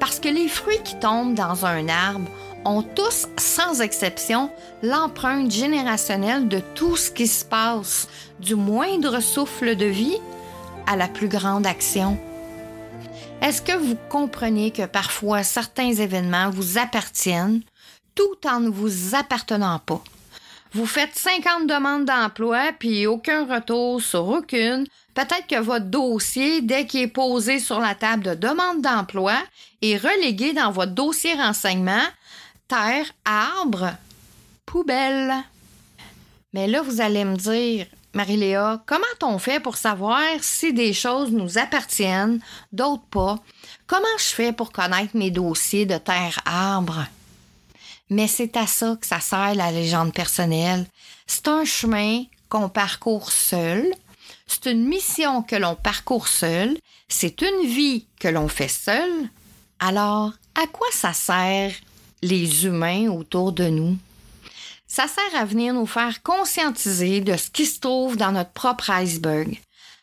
Parce 0.00 0.20
que 0.20 0.28
les 0.28 0.48
fruits 0.48 0.82
qui 0.84 0.98
tombent 0.98 1.34
dans 1.34 1.64
un 1.64 1.88
arbre 1.88 2.28
ont 2.64 2.82
tous, 2.82 3.26
sans 3.38 3.80
exception, 3.80 4.50
l'empreinte 4.82 5.50
générationnelle 5.50 6.48
de 6.48 6.60
tout 6.74 6.96
ce 6.96 7.10
qui 7.10 7.26
se 7.26 7.44
passe, 7.44 8.08
du 8.40 8.54
moindre 8.54 9.20
souffle 9.20 9.76
de 9.76 9.86
vie 9.86 10.18
à 10.86 10.96
la 10.96 11.08
plus 11.08 11.28
grande 11.28 11.66
action. 11.66 12.18
Est-ce 13.40 13.62
que 13.62 13.76
vous 13.76 13.96
comprenez 14.08 14.70
que 14.70 14.86
parfois 14.86 15.42
certains 15.42 15.92
événements 15.92 16.50
vous 16.50 16.78
appartiennent 16.78 17.62
tout 18.14 18.46
en 18.46 18.60
ne 18.60 18.68
vous 18.68 19.14
appartenant 19.14 19.78
pas? 19.78 20.02
Vous 20.72 20.86
faites 20.86 21.16
50 21.16 21.66
demandes 21.66 22.04
d'emploi 22.04 22.72
puis 22.78 23.06
aucun 23.06 23.46
retour 23.46 24.02
sur 24.02 24.28
aucune. 24.28 24.86
Peut-être 25.14 25.46
que 25.48 25.60
votre 25.60 25.86
dossier, 25.86 26.60
dès 26.60 26.86
qu'il 26.86 27.02
est 27.02 27.08
posé 27.08 27.58
sur 27.58 27.80
la 27.80 27.94
table 27.94 28.22
de 28.22 28.34
demande 28.34 28.82
d'emploi, 28.82 29.36
est 29.80 29.96
relégué 29.96 30.52
dans 30.52 30.70
votre 30.70 30.92
dossier 30.92 31.32
renseignement 31.34 32.04
terre, 32.68 33.06
arbre, 33.24 33.94
poubelle. 34.66 35.34
Mais 36.52 36.66
là, 36.66 36.82
vous 36.82 37.00
allez 37.00 37.24
me 37.24 37.36
dire, 37.36 37.86
Marie-Léa, 38.14 38.82
comment 38.86 39.04
on 39.22 39.38
fait 39.38 39.60
pour 39.60 39.76
savoir 39.76 40.22
si 40.40 40.72
des 40.72 40.92
choses 40.92 41.30
nous 41.30 41.56
appartiennent, 41.58 42.40
d'autres 42.72 43.06
pas? 43.10 43.38
Comment 43.86 44.06
je 44.18 44.24
fais 44.24 44.52
pour 44.52 44.70
connaître 44.70 45.16
mes 45.16 45.30
dossiers 45.30 45.86
de 45.86 45.96
terre-arbre? 45.96 47.06
Mais 48.10 48.28
c'est 48.28 48.56
à 48.56 48.66
ça 48.66 48.96
que 49.00 49.06
ça 49.06 49.20
sert 49.20 49.54
la 49.54 49.70
légende 49.70 50.12
personnelle. 50.12 50.86
C'est 51.26 51.48
un 51.48 51.64
chemin 51.64 52.24
qu'on 52.48 52.68
parcourt 52.68 53.32
seul. 53.32 53.92
C'est 54.46 54.66
une 54.70 54.86
mission 54.86 55.42
que 55.42 55.56
l'on 55.56 55.74
parcourt 55.74 56.28
seul. 56.28 56.78
C'est 57.08 57.42
une 57.42 57.66
vie 57.66 58.06
que 58.18 58.28
l'on 58.28 58.48
fait 58.48 58.68
seul. 58.68 59.10
Alors, 59.78 60.32
à 60.54 60.66
quoi 60.66 60.88
ça 60.90 61.12
sert 61.12 61.72
les 62.22 62.66
humains 62.66 63.08
autour 63.08 63.52
de 63.52 63.64
nous? 63.64 63.96
Ça 64.86 65.06
sert 65.06 65.40
à 65.40 65.44
venir 65.44 65.74
nous 65.74 65.86
faire 65.86 66.22
conscientiser 66.22 67.20
de 67.20 67.36
ce 67.36 67.50
qui 67.50 67.66
se 67.66 67.78
trouve 67.80 68.16
dans 68.16 68.32
notre 68.32 68.52
propre 68.52 68.90
iceberg, 68.90 69.60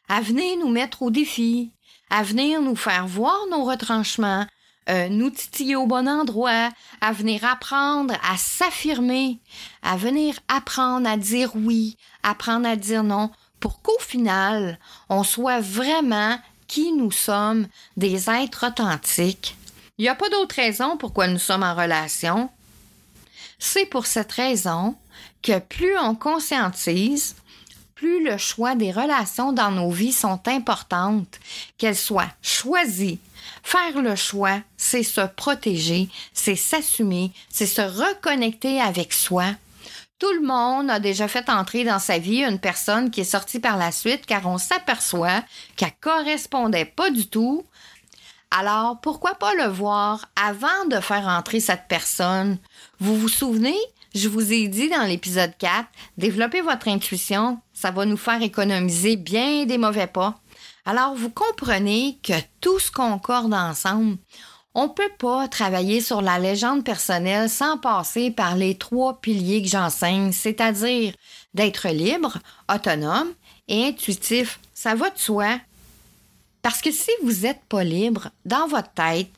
à 0.07 0.21
venir 0.21 0.57
nous 0.59 0.69
mettre 0.69 1.01
au 1.01 1.09
défi, 1.09 1.71
à 2.09 2.23
venir 2.23 2.61
nous 2.61 2.75
faire 2.75 3.07
voir 3.07 3.39
nos 3.49 3.63
retranchements, 3.63 4.45
euh, 4.87 5.09
nous 5.09 5.31
titiller 5.31 5.75
au 5.75 5.87
bon 5.87 6.07
endroit, 6.07 6.69
à 7.01 7.11
venir 7.11 7.43
apprendre 7.43 8.13
à 8.23 8.37
s'affirmer, 8.37 9.39
à 9.81 9.97
venir 9.97 10.35
apprendre 10.47 11.09
à 11.09 11.17
dire 11.17 11.51
oui, 11.55 11.97
apprendre 12.21 12.67
à 12.67 12.75
dire 12.75 13.03
non, 13.03 13.31
pour 13.59 13.81
qu'au 13.81 13.97
final, 13.99 14.77
on 15.09 15.23
soit 15.23 15.59
vraiment 15.59 16.37
qui 16.67 16.91
nous 16.91 17.11
sommes, 17.11 17.67
des 17.97 18.29
êtres 18.29 18.67
authentiques. 18.67 19.55
Il 19.97 20.01
n'y 20.01 20.09
a 20.09 20.15
pas 20.15 20.29
d'autre 20.29 20.55
raison 20.55 20.97
pourquoi 20.97 21.27
nous 21.27 21.39
sommes 21.39 21.63
en 21.63 21.73
relation, 21.73 22.49
c'est 23.59 23.85
pour 23.85 24.05
cette 24.05 24.33
raison 24.33 24.95
que 25.41 25.59
plus 25.59 25.97
on 25.97 26.15
conscientise, 26.15 27.35
plus 27.95 28.23
le 28.23 28.37
choix 28.37 28.75
des 28.75 28.91
relations 28.91 29.53
dans 29.53 29.71
nos 29.71 29.89
vies 29.89 30.11
sont 30.11 30.41
importantes, 30.47 31.39
qu'elles 31.77 31.95
soient 31.95 32.31
choisies. 32.41 33.19
Faire 33.63 34.01
le 34.01 34.15
choix, 34.15 34.59
c'est 34.75 35.03
se 35.03 35.21
protéger, 35.21 36.09
c'est 36.33 36.57
s'assumer, 36.57 37.31
c'est 37.49 37.65
se 37.65 37.81
reconnecter 37.81 38.81
avec 38.81 39.13
soi. 39.13 39.45
Tout 40.19 40.31
le 40.33 40.45
monde 40.45 40.89
a 40.89 40.99
déjà 40.99 41.27
fait 41.27 41.49
entrer 41.49 41.83
dans 41.83 41.99
sa 41.99 42.19
vie 42.19 42.43
une 42.43 42.59
personne 42.59 43.11
qui 43.11 43.21
est 43.21 43.23
sortie 43.23 43.59
par 43.59 43.77
la 43.77 43.91
suite 43.91 44.25
car 44.25 44.45
on 44.45 44.57
s'aperçoit 44.57 45.43
qu'elle 45.75 45.91
correspondait 46.01 46.85
pas 46.85 47.09
du 47.09 47.27
tout. 47.27 47.65
Alors, 48.51 48.99
pourquoi 49.01 49.35
pas 49.35 49.53
le 49.55 49.67
voir 49.67 50.25
avant 50.35 50.85
de 50.89 50.99
faire 50.99 51.27
entrer 51.27 51.59
cette 51.59 51.87
personne? 51.87 52.57
Vous 52.99 53.17
vous 53.17 53.27
souvenez? 53.27 53.77
Je 54.13 54.29
vous 54.29 54.53
ai 54.53 54.69
dit 54.69 54.89
dans 54.89 55.03
l'épisode 55.03 55.51
4, 55.57 55.87
développer 56.17 56.61
votre 56.61 56.87
intuition, 56.87 57.59
ça 57.73 57.91
va 57.91 58.05
nous 58.05 58.15
faire 58.15 58.41
économiser 58.41 59.17
bien 59.17 59.65
des 59.65 59.77
mauvais 59.77 60.07
pas. 60.07 60.35
Alors, 60.85 61.15
vous 61.15 61.29
comprenez 61.29 62.17
que 62.23 62.33
tout 62.61 62.79
se 62.79 62.91
concorde 62.91 63.53
ensemble. 63.53 64.17
On 64.73 64.83
ne 64.83 64.93
peut 64.93 65.11
pas 65.19 65.47
travailler 65.47 65.99
sur 65.99 66.21
la 66.21 66.39
légende 66.39 66.85
personnelle 66.85 67.49
sans 67.49 67.77
passer 67.77 68.31
par 68.31 68.55
les 68.55 68.77
trois 68.77 69.19
piliers 69.19 69.61
que 69.61 69.69
j'enseigne, 69.69 70.31
c'est-à-dire 70.31 71.13
d'être 71.53 71.89
libre, 71.89 72.37
autonome 72.73 73.33
et 73.67 73.85
intuitif. 73.85 74.59
Ça 74.73 74.95
va 74.95 75.09
de 75.09 75.17
soi. 75.17 75.59
Parce 76.65 76.81
que 76.81 76.91
si 76.91 77.11
vous 77.21 77.43
n'êtes 77.43 77.61
pas 77.69 77.83
libre 77.83 78.29
dans 78.43 78.65
votre 78.65 78.91
tête, 78.93 79.29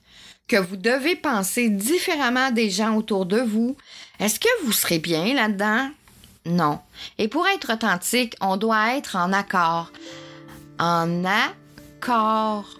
que 0.48 0.56
vous 0.56 0.78
devez 0.78 1.18
penser 1.18 1.68
différemment 1.68 2.52
des 2.52 2.70
gens 2.70 2.96
autour 2.96 3.26
de 3.26 3.42
vous, 3.42 3.76
est-ce 4.22 4.40
que 4.40 4.48
vous 4.63 4.72
serez 4.72 5.00
bien 5.00 5.34
là-dedans? 5.34 5.90
Non. 6.46 6.80
Et 7.18 7.28
pour 7.28 7.46
être 7.46 7.74
authentique, 7.74 8.34
on 8.40 8.56
doit 8.56 8.96
être 8.96 9.18
en 9.18 9.34
accord. 9.34 9.92
En 10.80 11.26
accord. 11.26 12.80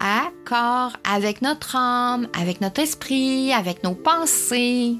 Accord 0.00 0.96
avec 1.04 1.42
notre 1.42 1.76
âme, 1.76 2.28
avec 2.32 2.62
notre 2.62 2.80
esprit, 2.80 3.52
avec 3.52 3.84
nos 3.84 3.94
pensées. 3.94 4.96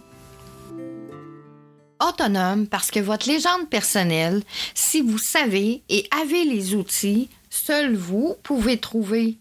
Autonome 2.07 2.67
parce 2.67 2.91
que 2.91 3.01
votre 3.01 3.27
légende 3.27 3.71
personnelle, 3.71 4.43
si 4.75 5.01
vous 5.01 5.17
savez 5.17 5.83
et 5.89 6.07
avez 6.21 6.45
les 6.45 6.75
outils, 6.75 7.31
seul 7.59 7.95
vous 7.95 8.37
pouvez 8.43 8.79
trouver. 8.79 9.39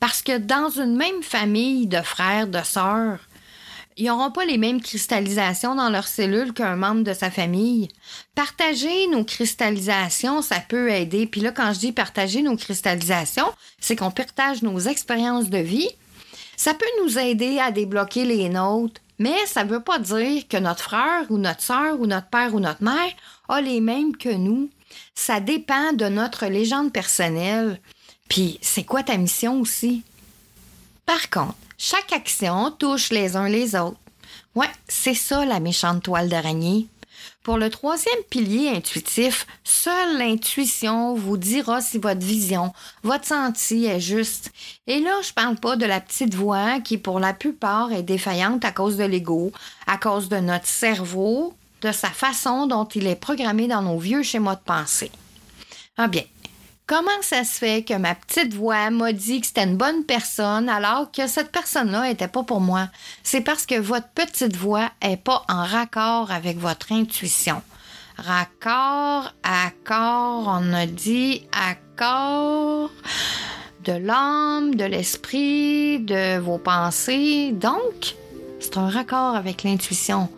Parce 0.00 0.22
que 0.22 0.38
dans 0.38 0.70
une 0.70 0.96
même 0.96 1.22
famille 1.22 1.86
de 1.86 2.00
frères, 2.00 2.46
de 2.46 2.62
sœurs, 2.62 3.18
ils 3.98 4.06
n'auront 4.06 4.30
pas 4.30 4.44
les 4.44 4.58
mêmes 4.58 4.80
cristallisations 4.80 5.74
dans 5.74 5.90
leurs 5.90 6.06
cellules 6.06 6.52
qu'un 6.52 6.76
membre 6.76 7.02
de 7.02 7.12
sa 7.12 7.32
famille. 7.32 7.88
Partager 8.36 9.08
nos 9.08 9.24
cristallisations, 9.24 10.40
ça 10.40 10.60
peut 10.60 10.88
aider. 10.90 11.26
Puis 11.26 11.40
là, 11.40 11.50
quand 11.50 11.72
je 11.72 11.80
dis 11.80 11.92
partager 11.92 12.42
nos 12.42 12.56
cristallisations, 12.56 13.52
c'est 13.80 13.96
qu'on 13.96 14.12
partage 14.12 14.62
nos 14.62 14.78
expériences 14.78 15.50
de 15.50 15.58
vie. 15.58 15.90
Ça 16.56 16.74
peut 16.74 16.86
nous 17.02 17.18
aider 17.18 17.58
à 17.58 17.72
débloquer 17.72 18.24
les 18.24 18.48
nôtres, 18.48 19.00
mais 19.18 19.36
ça 19.46 19.64
ne 19.64 19.70
veut 19.70 19.82
pas 19.82 19.98
dire 19.98 20.46
que 20.46 20.56
notre 20.56 20.82
frère 20.82 21.24
ou 21.28 21.38
notre 21.38 21.62
sœur 21.62 22.00
ou 22.00 22.06
notre 22.06 22.28
père 22.28 22.54
ou 22.54 22.60
notre 22.60 22.84
mère 22.84 23.12
a 23.48 23.60
les 23.60 23.80
mêmes 23.80 24.16
que 24.16 24.32
nous. 24.32 24.70
Ça 25.14 25.40
dépend 25.40 25.92
de 25.92 26.06
notre 26.06 26.46
légende 26.46 26.92
personnelle. 26.92 27.80
Puis, 28.28 28.58
c'est 28.62 28.84
quoi 28.84 29.02
ta 29.02 29.16
mission 29.16 29.60
aussi? 29.60 30.02
Par 31.06 31.30
contre, 31.30 31.56
chaque 31.78 32.12
action 32.12 32.70
touche 32.70 33.10
les 33.10 33.36
uns 33.36 33.48
les 33.48 33.74
autres. 33.74 33.98
Ouais, 34.54 34.70
c'est 34.88 35.14
ça 35.14 35.44
la 35.44 35.60
méchante 35.60 36.02
toile 36.02 36.28
d'araignée. 36.28 36.88
Pour 37.42 37.56
le 37.56 37.70
troisième 37.70 38.22
pilier 38.28 38.68
intuitif, 38.68 39.46
seule 39.64 40.18
l'intuition 40.18 41.14
vous 41.14 41.38
dira 41.38 41.80
si 41.80 41.98
votre 41.98 42.20
vision, 42.20 42.74
votre 43.02 43.24
senti 43.24 43.86
est 43.86 44.00
juste. 44.00 44.52
Et 44.86 45.00
là, 45.00 45.12
je 45.22 45.32
parle 45.32 45.56
pas 45.56 45.76
de 45.76 45.86
la 45.86 46.00
petite 46.00 46.34
voix 46.34 46.80
qui, 46.80 46.98
pour 46.98 47.20
la 47.20 47.32
plupart, 47.32 47.90
est 47.92 48.02
défaillante 48.02 48.64
à 48.64 48.72
cause 48.72 48.98
de 48.98 49.04
l'ego, 49.04 49.50
à 49.86 49.96
cause 49.96 50.28
de 50.28 50.36
notre 50.36 50.66
cerveau, 50.66 51.54
de 51.82 51.92
sa 51.92 52.08
façon 52.08 52.66
dont 52.66 52.86
il 52.86 53.06
est 53.06 53.16
programmé 53.16 53.68
dans 53.68 53.82
nos 53.82 53.98
vieux 53.98 54.22
schémas 54.22 54.56
de 54.56 54.60
pensée. 54.60 55.10
Ah 55.96 56.08
bien, 56.08 56.22
Comment 56.88 57.20
ça 57.20 57.44
se 57.44 57.58
fait 57.58 57.84
que 57.84 57.92
ma 57.92 58.14
petite 58.14 58.54
voix 58.54 58.88
m'a 58.88 59.12
dit 59.12 59.42
que 59.42 59.46
c'était 59.46 59.64
une 59.64 59.76
bonne 59.76 60.04
personne 60.04 60.70
alors 60.70 61.12
que 61.12 61.26
cette 61.26 61.52
personne-là 61.52 62.04
n'était 62.04 62.28
pas 62.28 62.44
pour 62.44 62.62
moi? 62.62 62.88
C'est 63.22 63.42
parce 63.42 63.66
que 63.66 63.78
votre 63.78 64.08
petite 64.08 64.56
voix 64.56 64.90
n'est 65.04 65.18
pas 65.18 65.44
en 65.50 65.64
raccord 65.66 66.30
avec 66.30 66.56
votre 66.56 66.90
intuition. 66.90 67.60
Raccord, 68.16 69.34
accord, 69.42 70.44
on 70.46 70.72
a 70.72 70.86
dit 70.86 71.46
accord 71.52 72.90
de 73.84 73.92
l'âme, 73.92 74.74
de 74.74 74.84
l'esprit, 74.84 75.98
de 76.00 76.38
vos 76.38 76.56
pensées. 76.56 77.52
Donc, 77.52 78.14
c'est 78.60 78.78
un 78.78 78.88
raccord 78.88 79.36
avec 79.36 79.62
l'intuition. 79.62 80.30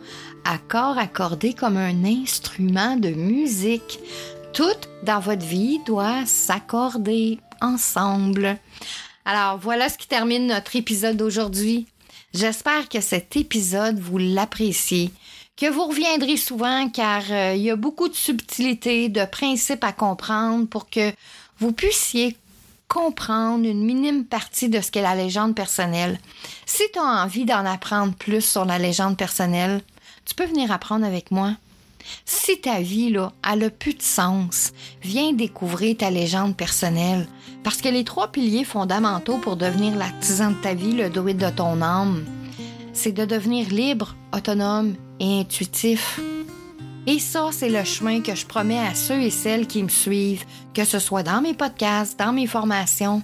Accord 0.45 0.97
accordé 0.97 1.53
comme 1.53 1.77
un 1.77 2.03
instrument 2.03 2.95
de 2.95 3.09
musique 3.09 3.99
tout 4.53 4.63
dans 5.03 5.19
votre 5.19 5.45
vie 5.45 5.79
doit 5.85 6.25
s'accorder 6.25 7.39
ensemble. 7.61 8.57
Alors 9.23 9.57
voilà 9.57 9.87
ce 9.87 9.97
qui 9.97 10.07
termine 10.07 10.47
notre 10.47 10.75
épisode 10.75 11.17
d'aujourd'hui. 11.17 11.87
J'espère 12.33 12.89
que 12.89 13.01
cet 13.01 13.35
épisode 13.37 13.99
vous 13.99 14.17
l'appréciez, 14.17 15.11
que 15.55 15.67
vous 15.67 15.85
reviendrez 15.85 16.37
souvent 16.37 16.89
car 16.89 17.23
euh, 17.29 17.53
il 17.55 17.61
y 17.61 17.69
a 17.69 17.75
beaucoup 17.75 18.09
de 18.09 18.15
subtilités, 18.15 19.09
de 19.09 19.25
principes 19.25 19.83
à 19.83 19.91
comprendre 19.91 20.67
pour 20.67 20.89
que 20.89 21.11
vous 21.59 21.71
puissiez 21.71 22.35
comprendre 22.87 23.65
une 23.65 23.85
minime 23.85 24.25
partie 24.25 24.67
de 24.67 24.81
ce 24.81 24.91
qu'est 24.91 25.01
la 25.01 25.15
légende 25.15 25.55
personnelle. 25.55 26.19
Si 26.65 26.83
tu 26.91 26.99
as 26.99 27.23
envie 27.23 27.45
d'en 27.45 27.65
apprendre 27.65 28.13
plus 28.15 28.41
sur 28.41 28.65
la 28.65 28.79
légende 28.79 29.17
personnelle, 29.17 29.81
tu 30.25 30.35
peux 30.35 30.45
venir 30.45 30.71
apprendre 30.71 31.05
avec 31.05 31.31
moi. 31.31 31.53
Si 32.25 32.59
ta 32.59 32.81
vie, 32.81 33.11
là, 33.11 33.31
elle 33.49 33.63
a 33.63 33.69
plus 33.69 33.93
de 33.93 34.01
sens, 34.01 34.73
viens 35.01 35.33
découvrir 35.33 35.97
ta 35.97 36.09
légende 36.09 36.55
personnelle. 36.55 37.27
Parce 37.63 37.81
que 37.81 37.89
les 37.89 38.03
trois 38.03 38.31
piliers 38.31 38.63
fondamentaux 38.63 39.37
pour 39.37 39.55
devenir 39.55 39.95
l'artisan 39.95 40.51
de 40.51 40.55
ta 40.55 40.73
vie, 40.73 40.93
le 40.93 41.09
druide 41.09 41.37
de 41.37 41.49
ton 41.49 41.81
âme, 41.81 42.25
c'est 42.93 43.11
de 43.11 43.25
devenir 43.25 43.69
libre, 43.69 44.15
autonome 44.35 44.95
et 45.19 45.41
intuitif. 45.41 46.19
Et 47.07 47.19
ça, 47.19 47.49
c'est 47.51 47.69
le 47.69 47.83
chemin 47.83 48.21
que 48.21 48.35
je 48.35 48.45
promets 48.45 48.79
à 48.79 48.93
ceux 48.93 49.21
et 49.21 49.31
celles 49.31 49.67
qui 49.67 49.81
me 49.81 49.89
suivent, 49.89 50.45
que 50.73 50.85
ce 50.85 50.99
soit 50.99 51.23
dans 51.23 51.41
mes 51.41 51.53
podcasts, 51.53 52.17
dans 52.19 52.31
mes 52.31 52.47
formations. 52.47 53.21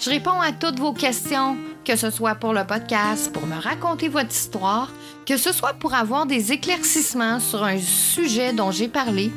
Je 0.00 0.10
réponds 0.10 0.40
à 0.40 0.52
toutes 0.52 0.78
vos 0.78 0.92
questions, 0.92 1.56
que 1.84 1.96
ce 1.96 2.10
soit 2.10 2.36
pour 2.36 2.52
le 2.52 2.64
podcast, 2.64 3.32
pour 3.32 3.46
me 3.46 3.60
raconter 3.60 4.08
votre 4.08 4.30
histoire, 4.30 4.90
que 5.26 5.36
ce 5.36 5.52
soit 5.52 5.74
pour 5.74 5.92
avoir 5.94 6.26
des 6.26 6.52
éclaircissements 6.52 7.40
sur 7.40 7.64
un 7.64 7.78
sujet 7.78 8.52
dont 8.52 8.70
j'ai 8.70 8.86
parlé, 8.88 9.32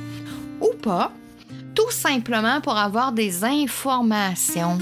ou 0.62 0.70
pas, 0.82 1.12
tout 1.76 1.92
simplement 1.92 2.62
pour 2.62 2.78
avoir 2.78 3.12
des 3.12 3.44
informations. 3.44 4.78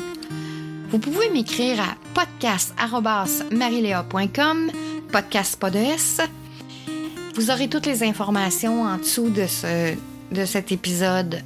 Vous 0.89 0.99
pouvez 0.99 1.29
m'écrire 1.29 1.79
à 1.81 1.95
podcast.marilea.com, 2.13 4.71
podcast 5.11 5.59
pas 5.59 5.71
de 5.71 5.79
S, 5.79 6.21
vous 7.35 7.49
aurez 7.49 7.69
toutes 7.69 7.85
les 7.85 8.03
informations 8.03 8.83
en 8.83 8.97
dessous 8.97 9.29
de, 9.29 9.45
de 10.33 10.45
cet 10.45 10.71
épisode. 10.71 11.41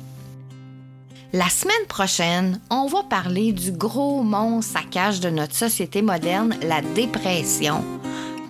La 1.31 1.49
semaine 1.49 1.85
prochaine, 1.87 2.59
on 2.69 2.87
va 2.87 3.03
parler 3.03 3.51
du 3.51 3.71
gros 3.71 4.23
monstre 4.23 4.77
à 4.77 5.11
de 5.11 5.29
notre 5.29 5.53
société 5.53 6.01
moderne, 6.01 6.55
la 6.63 6.81
dépression. 6.81 7.83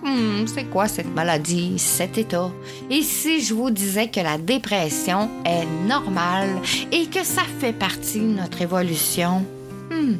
Hmm, 0.06 0.46
c'est 0.46 0.70
quoi 0.70 0.86
cette 0.86 1.12
maladie, 1.12 1.80
cet 1.80 2.16
état? 2.16 2.52
Et 2.90 3.02
si 3.02 3.40
je 3.40 3.52
vous 3.52 3.70
disais 3.70 4.06
que 4.06 4.20
la 4.20 4.38
dépression 4.38 5.28
est 5.44 5.66
normale 5.88 6.60
et 6.92 7.06
que 7.06 7.24
ça 7.24 7.42
fait 7.58 7.72
partie 7.72 8.20
de 8.20 8.40
notre 8.40 8.62
évolution? 8.62 9.44
Hmm. 9.90 10.14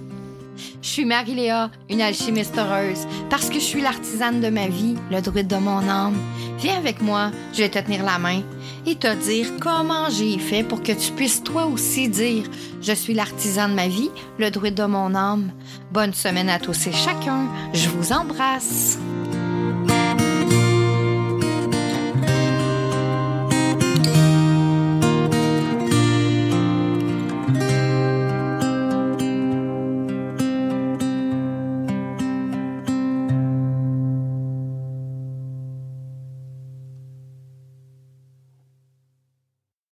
Je 0.83 0.88
suis 0.88 1.05
Marie-Léa, 1.05 1.70
une 1.88 2.01
alchimiste 2.01 2.59
heureuse, 2.59 3.07
parce 3.31 3.49
que 3.49 3.61
je 3.61 3.64
suis 3.64 3.81
l'artisane 3.81 4.40
de 4.40 4.49
ma 4.49 4.66
vie, 4.66 4.96
le 5.09 5.20
druide 5.20 5.46
de 5.46 5.57
mon 5.57 5.88
âme. 5.88 6.16
Viens 6.59 6.79
avec 6.79 7.01
moi, 7.01 7.31
je 7.53 7.59
vais 7.62 7.68
te 7.68 7.79
tenir 7.79 8.03
la 8.03 8.18
main 8.18 8.42
et 8.87 8.96
te 8.96 9.14
dire 9.14 9.46
comment 9.61 10.11
j'ai 10.11 10.38
fait 10.38 10.64
pour 10.64 10.83
que 10.83 10.92
tu 10.92 11.12
puisses 11.12 11.44
toi 11.44 11.66
aussi 11.66 12.09
dire 12.09 12.44
Je 12.83 12.92
suis 12.92 13.14
l'artisan 13.14 13.68
de 13.68 13.75
ma 13.75 13.87
vie, 13.87 14.11
le 14.38 14.51
druide 14.51 14.75
de 14.75 14.85
mon 14.85 15.14
âme. 15.14 15.53
Bonne 15.92 16.14
semaine 16.14 16.49
à 16.49 16.59
tous 16.59 16.88
et 16.88 16.92
chacun, 16.92 17.46
je 17.72 17.88
vous 17.88 18.12
embrasse. 18.12 18.99